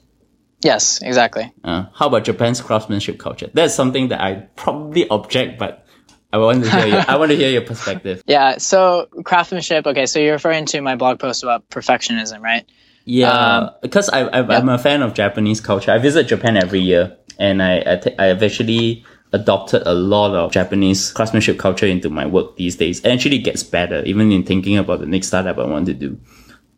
Yes, 0.66 1.00
exactly. 1.04 1.54
Uh, 1.64 1.86
how 1.94 2.08
about 2.08 2.24
Japan's 2.24 2.60
craftsmanship 2.60 3.20
culture? 3.20 3.52
That's 3.54 3.76
something 3.76 4.08
that 4.08 4.20
I 4.20 4.48
probably 4.56 5.08
object, 5.10 5.60
but 5.60 5.86
I 6.34 6.40
want 6.40 6.64
to 6.64 6.72
hear 6.72 6.88
your, 6.88 7.06
I 7.08 7.18
want 7.18 7.30
to 7.30 7.38
hear 7.38 7.52
your 7.52 7.62
perspective. 7.72 8.24
Yeah. 8.26 8.58
So 8.58 9.08
craftsmanship. 9.24 9.86
Okay. 9.86 10.08
So 10.08 10.18
you're 10.18 10.34
referring 10.34 10.66
to 10.66 10.82
my 10.82 10.96
blog 10.96 11.20
post 11.20 11.44
about 11.44 11.70
perfectionism, 11.70 12.42
right? 12.42 12.66
Yeah, 13.06 13.32
um, 13.32 13.70
because 13.84 14.10
I, 14.10 14.22
I 14.22 14.58
am 14.58 14.68
a 14.68 14.80
fan 14.80 15.04
of 15.04 15.14
Japanese 15.14 15.62
culture. 15.62 15.92
I 15.92 16.00
visit 16.00 16.26
Japan 16.26 16.58
every 16.58 16.80
year, 16.80 17.16
and 17.38 17.62
I 17.62 17.84
I 17.86 17.96
t- 17.98 18.18
I've 18.18 18.42
actually 18.42 19.06
adopted 19.34 19.84
a 19.86 19.94
lot 19.94 20.34
of 20.34 20.52
Japanese 20.52 21.12
craftsmanship 21.12 21.60
culture 21.60 21.86
into 21.86 22.10
my 22.10 22.26
work 22.26 22.58
these 22.58 22.78
days. 22.78 23.06
It 23.06 23.10
actually 23.10 23.38
gets 23.38 23.62
better, 23.62 24.02
even 24.06 24.32
in 24.32 24.44
thinking 24.44 24.80
about 24.80 25.02
the 25.02 25.06
next 25.06 25.28
startup 25.28 25.60
I 25.60 25.68
want 25.68 25.86
to 25.86 25.94
do. 25.94 26.18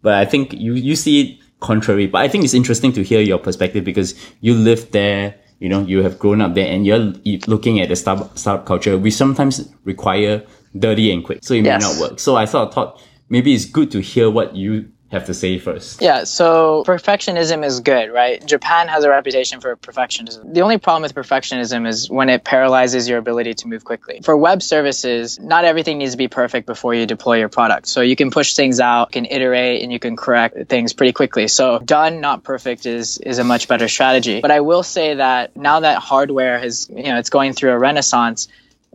But 0.01 0.15
I 0.15 0.25
think 0.25 0.51
you 0.51 0.73
you 0.73 0.97
see 0.97 1.21
it 1.21 1.46
contrary. 1.59 2.07
But 2.07 2.19
I 2.19 2.27
think 2.27 2.43
it's 2.43 2.53
interesting 2.53 2.93
to 2.93 3.03
hear 3.03 3.21
your 3.21 3.37
perspective 3.37 3.83
because 3.83 4.13
you 4.41 4.53
live 4.53 4.91
there, 4.91 5.35
you 5.59 5.69
know, 5.69 5.81
you 5.81 6.03
have 6.03 6.19
grown 6.19 6.41
up 6.41 6.53
there 6.53 6.71
and 6.71 6.85
you're 6.85 7.13
looking 7.47 7.79
at 7.79 7.89
the 7.89 7.95
startup, 7.95 8.37
startup 8.37 8.65
culture. 8.65 8.97
We 8.97 9.11
sometimes 9.11 9.67
require 9.83 10.43
dirty 10.77 11.11
and 11.11 11.23
quick. 11.23 11.39
So 11.43 11.53
it 11.53 11.65
yes. 11.65 11.81
may 11.81 11.89
not 11.89 12.09
work. 12.09 12.19
So 12.19 12.35
I 12.35 12.45
thought, 12.45 12.73
thought 12.73 13.01
maybe 13.29 13.53
it's 13.53 13.65
good 13.65 13.91
to 13.91 14.01
hear 14.01 14.29
what 14.29 14.55
you 14.55 14.91
have 15.11 15.25
to 15.25 15.33
say 15.33 15.57
first? 15.57 16.01
Yeah, 16.01 16.25
so 16.25 16.83
perfectionism 16.85 17.65
is 17.65 17.79
good, 17.79 18.11
right? 18.11 18.45
Japan 18.45 18.87
has 18.89 19.03
a 19.03 19.09
reputation 19.09 19.61
for 19.61 19.75
perfectionism. 19.77 20.53
The 20.53 20.61
only 20.61 20.77
problem 20.77 21.03
with 21.03 21.15
perfectionism 21.15 21.87
is 21.87 22.09
when 22.09 22.29
it 22.29 22.43
paralyzes 22.43 23.07
your 23.07 23.17
ability 23.17 23.53
to 23.55 23.67
move 23.67 23.85
quickly. 23.85 24.19
For 24.23 24.35
web 24.35 24.61
services, 24.61 25.39
not 25.39 25.63
everything 25.63 25.97
needs 25.97 26.11
to 26.11 26.17
be 26.17 26.27
perfect 26.27 26.65
before 26.65 26.93
you 26.93 27.05
deploy 27.05 27.39
your 27.39 27.49
product. 27.49 27.87
So 27.87 28.01
you 28.01 28.15
can 28.15 28.31
push 28.31 28.53
things 28.53 28.79
out, 28.79 29.13
can 29.13 29.25
iterate, 29.25 29.81
and 29.81 29.93
you 29.93 29.99
can 29.99 30.17
correct 30.17 30.67
things 30.67 30.91
pretty 30.91 31.13
quickly. 31.13 31.47
So 31.47 31.79
done, 31.79 32.19
not 32.19 32.43
perfect 32.43 32.85
is 32.85 33.17
is 33.19 33.39
a 33.39 33.43
much 33.43 33.67
better 33.67 33.87
strategy. 33.87 34.41
But 34.41 34.51
I 34.51 34.59
will 34.59 34.83
say 34.83 35.15
that 35.15 35.55
now 35.55 35.79
that 35.79 35.99
hardware 35.99 36.59
has, 36.59 36.89
you 36.89 37.03
know, 37.03 37.17
it's 37.17 37.29
going 37.29 37.53
through 37.53 37.71
a 37.71 37.79
renaissance, 37.79 38.49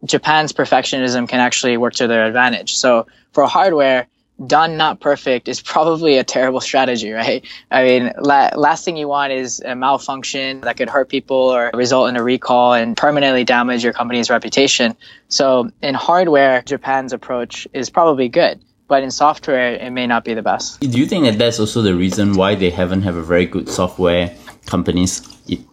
Japan's 0.04 0.52
perfectionism 0.52 1.28
can 1.28 1.40
actually 1.40 1.76
work 1.76 1.94
to 1.94 2.06
their 2.06 2.26
advantage. 2.26 2.76
So 2.76 3.06
for 3.32 3.46
hardware, 3.46 4.08
done 4.46 4.76
not 4.76 5.00
perfect 5.00 5.48
is 5.48 5.60
probably 5.60 6.18
a 6.18 6.24
terrible 6.24 6.60
strategy, 6.60 7.12
right? 7.12 7.44
I 7.70 7.84
mean, 7.84 8.12
la- 8.18 8.50
last 8.56 8.84
thing 8.84 8.96
you 8.96 9.08
want 9.08 9.32
is 9.32 9.60
a 9.60 9.74
malfunction 9.74 10.60
that 10.62 10.76
could 10.76 10.88
hurt 10.88 11.08
people 11.08 11.36
or 11.36 11.70
result 11.74 12.08
in 12.08 12.16
a 12.16 12.22
recall 12.22 12.72
and 12.74 12.96
permanently 12.96 13.44
damage 13.44 13.84
your 13.84 13.92
company's 13.92 14.30
reputation. 14.30 14.96
So 15.28 15.70
in 15.82 15.94
hardware, 15.94 16.62
Japan's 16.62 17.12
approach 17.12 17.68
is 17.72 17.90
probably 17.90 18.28
good. 18.28 18.60
But 18.88 19.02
in 19.02 19.10
software, 19.10 19.74
it 19.74 19.90
may 19.90 20.06
not 20.06 20.22
be 20.22 20.34
the 20.34 20.42
best. 20.42 20.80
Do 20.80 20.98
you 20.98 21.06
think 21.06 21.24
that 21.24 21.38
that's 21.38 21.58
also 21.58 21.80
the 21.80 21.94
reason 21.94 22.34
why 22.34 22.56
they 22.56 22.68
haven't 22.68 23.02
have 23.02 23.16
a 23.16 23.22
very 23.22 23.46
good 23.46 23.68
software 23.70 24.36
companies 24.66 25.26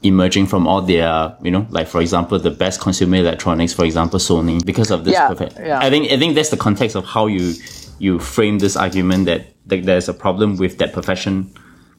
emerging 0.03 0.47
from 0.47 0.67
all 0.67 0.81
their, 0.81 1.35
you 1.41 1.51
know, 1.51 1.67
like 1.69 1.87
for 1.87 1.99
example, 1.99 2.39
the 2.39 2.51
best 2.51 2.79
consumer 2.79 3.17
electronics, 3.17 3.73
for 3.73 3.83
example, 3.83 4.19
Sony, 4.19 4.63
because 4.65 4.89
of 4.89 5.03
this 5.03 5.13
yeah, 5.13 5.27
perfect. 5.27 5.57
Yeah. 5.59 5.79
I 5.79 5.89
think 5.89 6.09
I 6.11 6.17
think 6.17 6.35
that's 6.35 6.49
the 6.49 6.57
context 6.57 6.95
of 6.95 7.03
how 7.05 7.27
you 7.27 7.53
you 7.99 8.19
frame 8.19 8.59
this 8.59 8.75
argument 8.75 9.25
that, 9.25 9.47
that 9.67 9.85
there's 9.85 10.09
a 10.09 10.13
problem 10.13 10.57
with 10.57 10.77
that 10.79 10.93
profession 10.93 11.53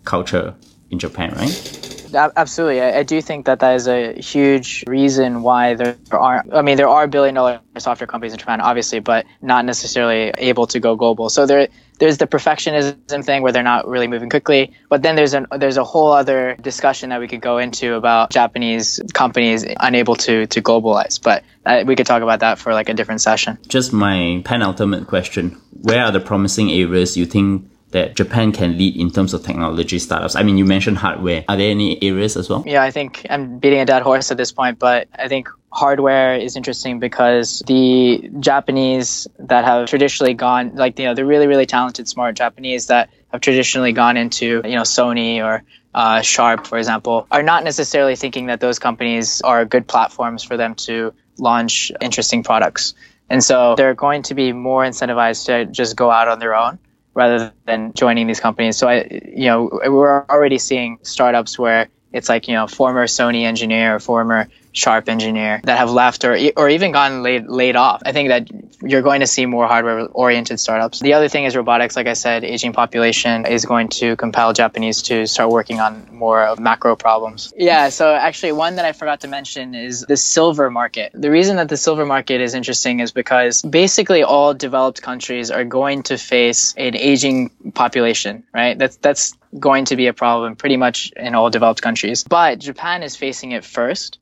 culture 0.04 0.54
in 0.90 0.98
Japan, 0.98 1.32
right? 1.34 1.90
Absolutely. 2.14 2.80
I, 2.80 2.98
I, 2.98 3.02
do 3.04 3.20
think 3.22 3.46
that 3.46 3.60
that 3.60 3.74
is 3.76 3.86
a 3.86 4.20
huge 4.20 4.82
reason 4.88 5.42
why 5.42 5.74
there 5.74 5.96
are, 6.10 6.44
I 6.52 6.62
mean, 6.62 6.76
there 6.76 6.88
are 6.88 7.06
billion 7.06 7.36
dollar 7.36 7.60
software 7.78 8.08
companies 8.08 8.32
in 8.32 8.38
Japan, 8.38 8.60
obviously, 8.60 8.98
but 8.98 9.26
not 9.40 9.64
necessarily 9.64 10.32
able 10.36 10.66
to 10.68 10.80
go 10.80 10.96
global. 10.96 11.30
So 11.30 11.46
there, 11.46 11.68
there's 12.00 12.16
the 12.16 12.26
perfectionism 12.26 13.24
thing 13.24 13.42
where 13.42 13.52
they're 13.52 13.62
not 13.62 13.86
really 13.86 14.08
moving 14.08 14.30
quickly. 14.30 14.72
But 14.88 15.02
then 15.02 15.14
there's 15.16 15.34
an, 15.34 15.46
there's 15.56 15.76
a 15.76 15.84
whole 15.84 16.12
other 16.12 16.56
discussion 16.60 17.10
that 17.10 17.20
we 17.20 17.28
could 17.28 17.42
go 17.42 17.58
into 17.58 17.94
about 17.94 18.30
Japanese 18.30 19.00
companies 19.12 19.64
unable 19.78 20.16
to, 20.16 20.46
to 20.46 20.62
globalize. 20.62 21.22
But 21.22 21.44
uh, 21.64 21.84
we 21.86 21.94
could 21.94 22.06
talk 22.06 22.22
about 22.22 22.40
that 22.40 22.58
for 22.58 22.72
like 22.72 22.88
a 22.88 22.94
different 22.94 23.20
session. 23.20 23.58
Just 23.68 23.92
my 23.92 24.42
penultimate 24.44 25.06
question. 25.06 25.60
Where 25.82 26.02
are 26.04 26.10
the 26.10 26.20
promising 26.20 26.72
areas 26.72 27.16
you 27.16 27.26
think 27.26 27.70
that 27.92 28.14
Japan 28.14 28.52
can 28.52 28.78
lead 28.78 28.96
in 28.96 29.10
terms 29.10 29.34
of 29.34 29.44
technology 29.44 29.98
startups? 29.98 30.36
I 30.36 30.42
mean, 30.42 30.58
you 30.58 30.64
mentioned 30.64 30.98
hardware. 30.98 31.44
Are 31.48 31.56
there 31.56 31.70
any 31.70 32.02
areas 32.02 32.36
as 32.36 32.48
well? 32.48 32.62
Yeah, 32.66 32.82
I 32.82 32.90
think 32.90 33.26
I'm 33.28 33.58
beating 33.58 33.80
a 33.80 33.84
dead 33.84 34.02
horse 34.02 34.30
at 34.30 34.36
this 34.36 34.52
point, 34.52 34.78
but 34.78 35.08
I 35.16 35.28
think 35.28 35.48
hardware 35.72 36.36
is 36.36 36.56
interesting 36.56 36.98
because 36.98 37.62
the 37.66 38.30
Japanese 38.40 39.28
that 39.38 39.64
have 39.64 39.88
traditionally 39.88 40.34
gone, 40.34 40.74
like, 40.74 40.98
you 40.98 41.04
know, 41.06 41.14
the 41.14 41.24
really, 41.24 41.46
really 41.46 41.66
talented, 41.66 42.08
smart 42.08 42.34
Japanese 42.36 42.88
that 42.88 43.10
have 43.32 43.40
traditionally 43.40 43.92
gone 43.92 44.16
into, 44.16 44.62
you 44.64 44.74
know, 44.74 44.82
Sony 44.82 45.44
or 45.44 45.62
uh, 45.94 46.22
Sharp, 46.22 46.66
for 46.66 46.78
example, 46.78 47.26
are 47.30 47.42
not 47.42 47.64
necessarily 47.64 48.16
thinking 48.16 48.46
that 48.46 48.60
those 48.60 48.78
companies 48.78 49.40
are 49.42 49.64
good 49.64 49.86
platforms 49.86 50.42
for 50.42 50.56
them 50.56 50.74
to 50.74 51.12
launch 51.38 51.92
interesting 52.00 52.42
products. 52.42 52.94
And 53.28 53.42
so 53.42 53.74
they're 53.76 53.94
going 53.94 54.22
to 54.24 54.34
be 54.34 54.52
more 54.52 54.84
incentivized 54.84 55.46
to 55.46 55.66
just 55.66 55.96
go 55.96 56.10
out 56.10 56.28
on 56.28 56.40
their 56.40 56.54
own 56.54 56.78
rather 57.14 57.52
than 57.66 57.92
joining 57.94 58.26
these 58.26 58.40
companies. 58.40 58.76
So 58.76 58.88
I, 58.88 59.06
you 59.24 59.46
know, 59.46 59.70
we're 59.86 60.24
already 60.26 60.58
seeing 60.58 60.98
startups 61.02 61.58
where 61.58 61.88
it's 62.12 62.28
like 62.28 62.48
you 62.48 62.54
know 62.54 62.66
former 62.66 63.06
Sony 63.06 63.44
engineer 63.44 63.96
or 63.96 64.00
former 64.00 64.48
Sharp 64.72 65.08
engineer 65.08 65.60
that 65.64 65.78
have 65.78 65.90
left 65.90 66.24
or 66.24 66.38
or 66.56 66.68
even 66.68 66.92
gotten 66.92 67.24
laid 67.24 67.48
laid 67.48 67.74
off. 67.74 68.02
I 68.06 68.12
think 68.12 68.28
that 68.28 68.48
you're 68.82 69.02
going 69.02 69.20
to 69.20 69.26
see 69.26 69.44
more 69.44 69.66
hardware 69.66 70.06
oriented 70.06 70.60
startups. 70.60 71.00
The 71.00 71.14
other 71.14 71.28
thing 71.28 71.44
is 71.44 71.56
robotics. 71.56 71.96
Like 71.96 72.06
I 72.06 72.12
said, 72.12 72.44
aging 72.44 72.72
population 72.72 73.46
is 73.46 73.64
going 73.64 73.88
to 74.00 74.14
compel 74.14 74.52
Japanese 74.52 75.02
to 75.02 75.26
start 75.26 75.50
working 75.50 75.80
on 75.80 76.06
more 76.12 76.44
of 76.44 76.60
macro 76.60 76.94
problems. 76.94 77.52
Yeah. 77.56 77.88
So 77.88 78.14
actually, 78.14 78.52
one 78.52 78.76
that 78.76 78.84
I 78.84 78.92
forgot 78.92 79.22
to 79.22 79.28
mention 79.28 79.74
is 79.74 80.02
the 80.02 80.16
silver 80.16 80.70
market. 80.70 81.10
The 81.14 81.32
reason 81.32 81.56
that 81.56 81.68
the 81.68 81.76
silver 81.76 82.06
market 82.06 82.40
is 82.40 82.54
interesting 82.54 83.00
is 83.00 83.10
because 83.10 83.62
basically 83.62 84.22
all 84.22 84.54
developed 84.54 85.02
countries 85.02 85.50
are 85.50 85.64
going 85.64 86.04
to 86.04 86.16
face 86.16 86.74
an 86.76 86.94
aging 86.94 87.50
population. 87.74 88.44
Right. 88.54 88.78
That's 88.78 88.96
that's 88.96 89.36
going 89.58 89.86
to 89.86 89.96
be 89.96 90.06
a 90.06 90.12
problem 90.12 90.56
pretty 90.56 90.76
much 90.76 91.12
in 91.16 91.34
all 91.34 91.50
developed 91.50 91.82
countries. 91.82 92.24
But 92.24 92.58
Japan 92.58 93.02
is 93.02 93.16
facing 93.16 93.52
it 93.52 93.64
first. 93.64 94.18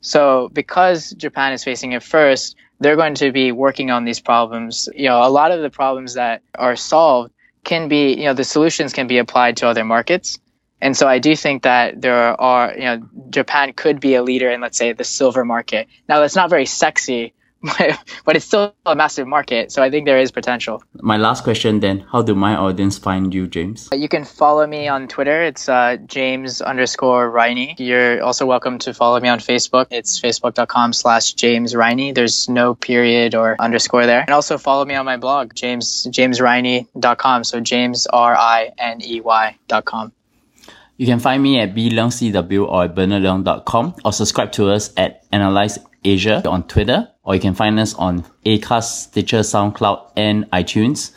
So 0.00 0.48
because 0.52 1.10
Japan 1.10 1.52
is 1.52 1.64
facing 1.64 1.92
it 1.92 2.02
first, 2.02 2.56
they're 2.80 2.96
going 2.96 3.16
to 3.16 3.32
be 3.32 3.50
working 3.50 3.90
on 3.90 4.04
these 4.04 4.20
problems. 4.20 4.88
You 4.94 5.08
know, 5.08 5.22
a 5.22 5.30
lot 5.30 5.50
of 5.50 5.60
the 5.60 5.70
problems 5.70 6.14
that 6.14 6.42
are 6.54 6.76
solved 6.76 7.32
can 7.64 7.88
be, 7.88 8.14
you 8.14 8.24
know, 8.24 8.34
the 8.34 8.44
solutions 8.44 8.92
can 8.92 9.08
be 9.08 9.18
applied 9.18 9.58
to 9.58 9.66
other 9.66 9.84
markets. 9.84 10.38
And 10.80 10.96
so 10.96 11.08
I 11.08 11.18
do 11.18 11.34
think 11.34 11.64
that 11.64 12.00
there 12.00 12.40
are, 12.40 12.72
you 12.72 12.84
know, 12.84 13.08
Japan 13.30 13.72
could 13.72 13.98
be 13.98 14.14
a 14.14 14.22
leader 14.22 14.48
in, 14.48 14.60
let's 14.60 14.78
say, 14.78 14.92
the 14.92 15.02
silver 15.02 15.44
market. 15.44 15.88
Now, 16.08 16.20
that's 16.20 16.36
not 16.36 16.50
very 16.50 16.66
sexy 16.66 17.34
but 18.24 18.36
it's 18.36 18.44
still 18.44 18.74
a 18.86 18.94
massive 18.94 19.26
market. 19.26 19.72
So 19.72 19.82
I 19.82 19.90
think 19.90 20.06
there 20.06 20.18
is 20.18 20.30
potential. 20.30 20.82
My 20.94 21.16
last 21.16 21.42
question 21.42 21.80
then, 21.80 22.00
how 22.12 22.22
do 22.22 22.34
my 22.34 22.54
audience 22.54 22.98
find 22.98 23.34
you, 23.34 23.46
James? 23.48 23.88
You 23.92 24.08
can 24.08 24.24
follow 24.24 24.66
me 24.66 24.86
on 24.86 25.08
Twitter. 25.08 25.42
It's 25.42 25.68
uh, 25.68 25.96
James 26.06 26.60
underscore 26.60 27.28
Riney. 27.30 27.74
You're 27.78 28.22
also 28.22 28.46
welcome 28.46 28.78
to 28.80 28.94
follow 28.94 29.18
me 29.18 29.28
on 29.28 29.40
Facebook. 29.40 29.86
It's 29.90 30.20
facebook.com 30.20 30.92
slash 30.92 31.32
James 31.32 31.74
Riney. 31.74 32.12
There's 32.12 32.48
no 32.48 32.74
period 32.74 33.34
or 33.34 33.56
underscore 33.58 34.06
there. 34.06 34.20
And 34.20 34.30
also 34.30 34.56
follow 34.56 34.84
me 34.84 34.94
on 34.94 35.04
my 35.04 35.16
blog, 35.16 35.54
James, 35.54 36.06
jamesriney.com. 36.06 37.44
So 37.44 37.60
James, 37.60 38.06
R-I-N-E-Y 38.06 39.56
dot 39.66 39.84
com. 39.84 40.12
You 40.96 41.06
can 41.06 41.20
find 41.20 41.40
me 41.42 41.60
at 41.60 41.74
bleungcw 41.74 42.66
or 42.66 42.84
at 42.84 42.94
bernardleung.com 42.94 43.94
or 44.04 44.12
subscribe 44.12 44.50
to 44.52 44.70
us 44.70 44.92
at 44.96 45.24
Analyze 45.30 45.78
Asia 46.04 46.42
on 46.48 46.66
Twitter, 46.66 47.08
or 47.22 47.34
you 47.34 47.40
can 47.40 47.54
find 47.54 47.78
us 47.78 47.94
on 47.94 48.24
Acast, 48.44 49.08
Stitcher, 49.08 49.40
SoundCloud, 49.40 50.12
and 50.16 50.50
iTunes. 50.50 51.12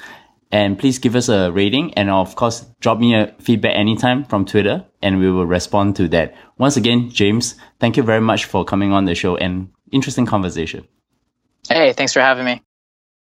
And 0.52 0.78
please 0.78 1.00
give 1.00 1.16
us 1.16 1.30
a 1.30 1.52
rating 1.52 1.94
and 1.94 2.10
of 2.10 2.36
course, 2.36 2.66
drop 2.82 3.00
me 3.00 3.16
a 3.16 3.34
feedback 3.40 3.74
anytime 3.76 4.26
from 4.26 4.46
Twitter 4.46 4.86
and 5.02 5.18
we 5.20 5.32
will 5.32 5.46
respond 5.46 5.96
to 5.96 6.10
that. 6.10 6.36
Once 6.58 6.76
again, 6.76 7.10
James, 7.10 7.56
thank 7.80 7.96
you 7.96 8.04
very 8.04 8.20
much 8.20 8.46
for 8.46 8.66
coming 8.66 8.92
on 8.92 9.06
the 9.06 9.16
show 9.16 9.38
and 9.38 9.70
interesting 9.94 10.26
conversation. 10.26 10.86
Hey, 11.70 11.94
thanks 11.94 12.12
for 12.12 12.20
having 12.20 12.44
me. 12.44 12.62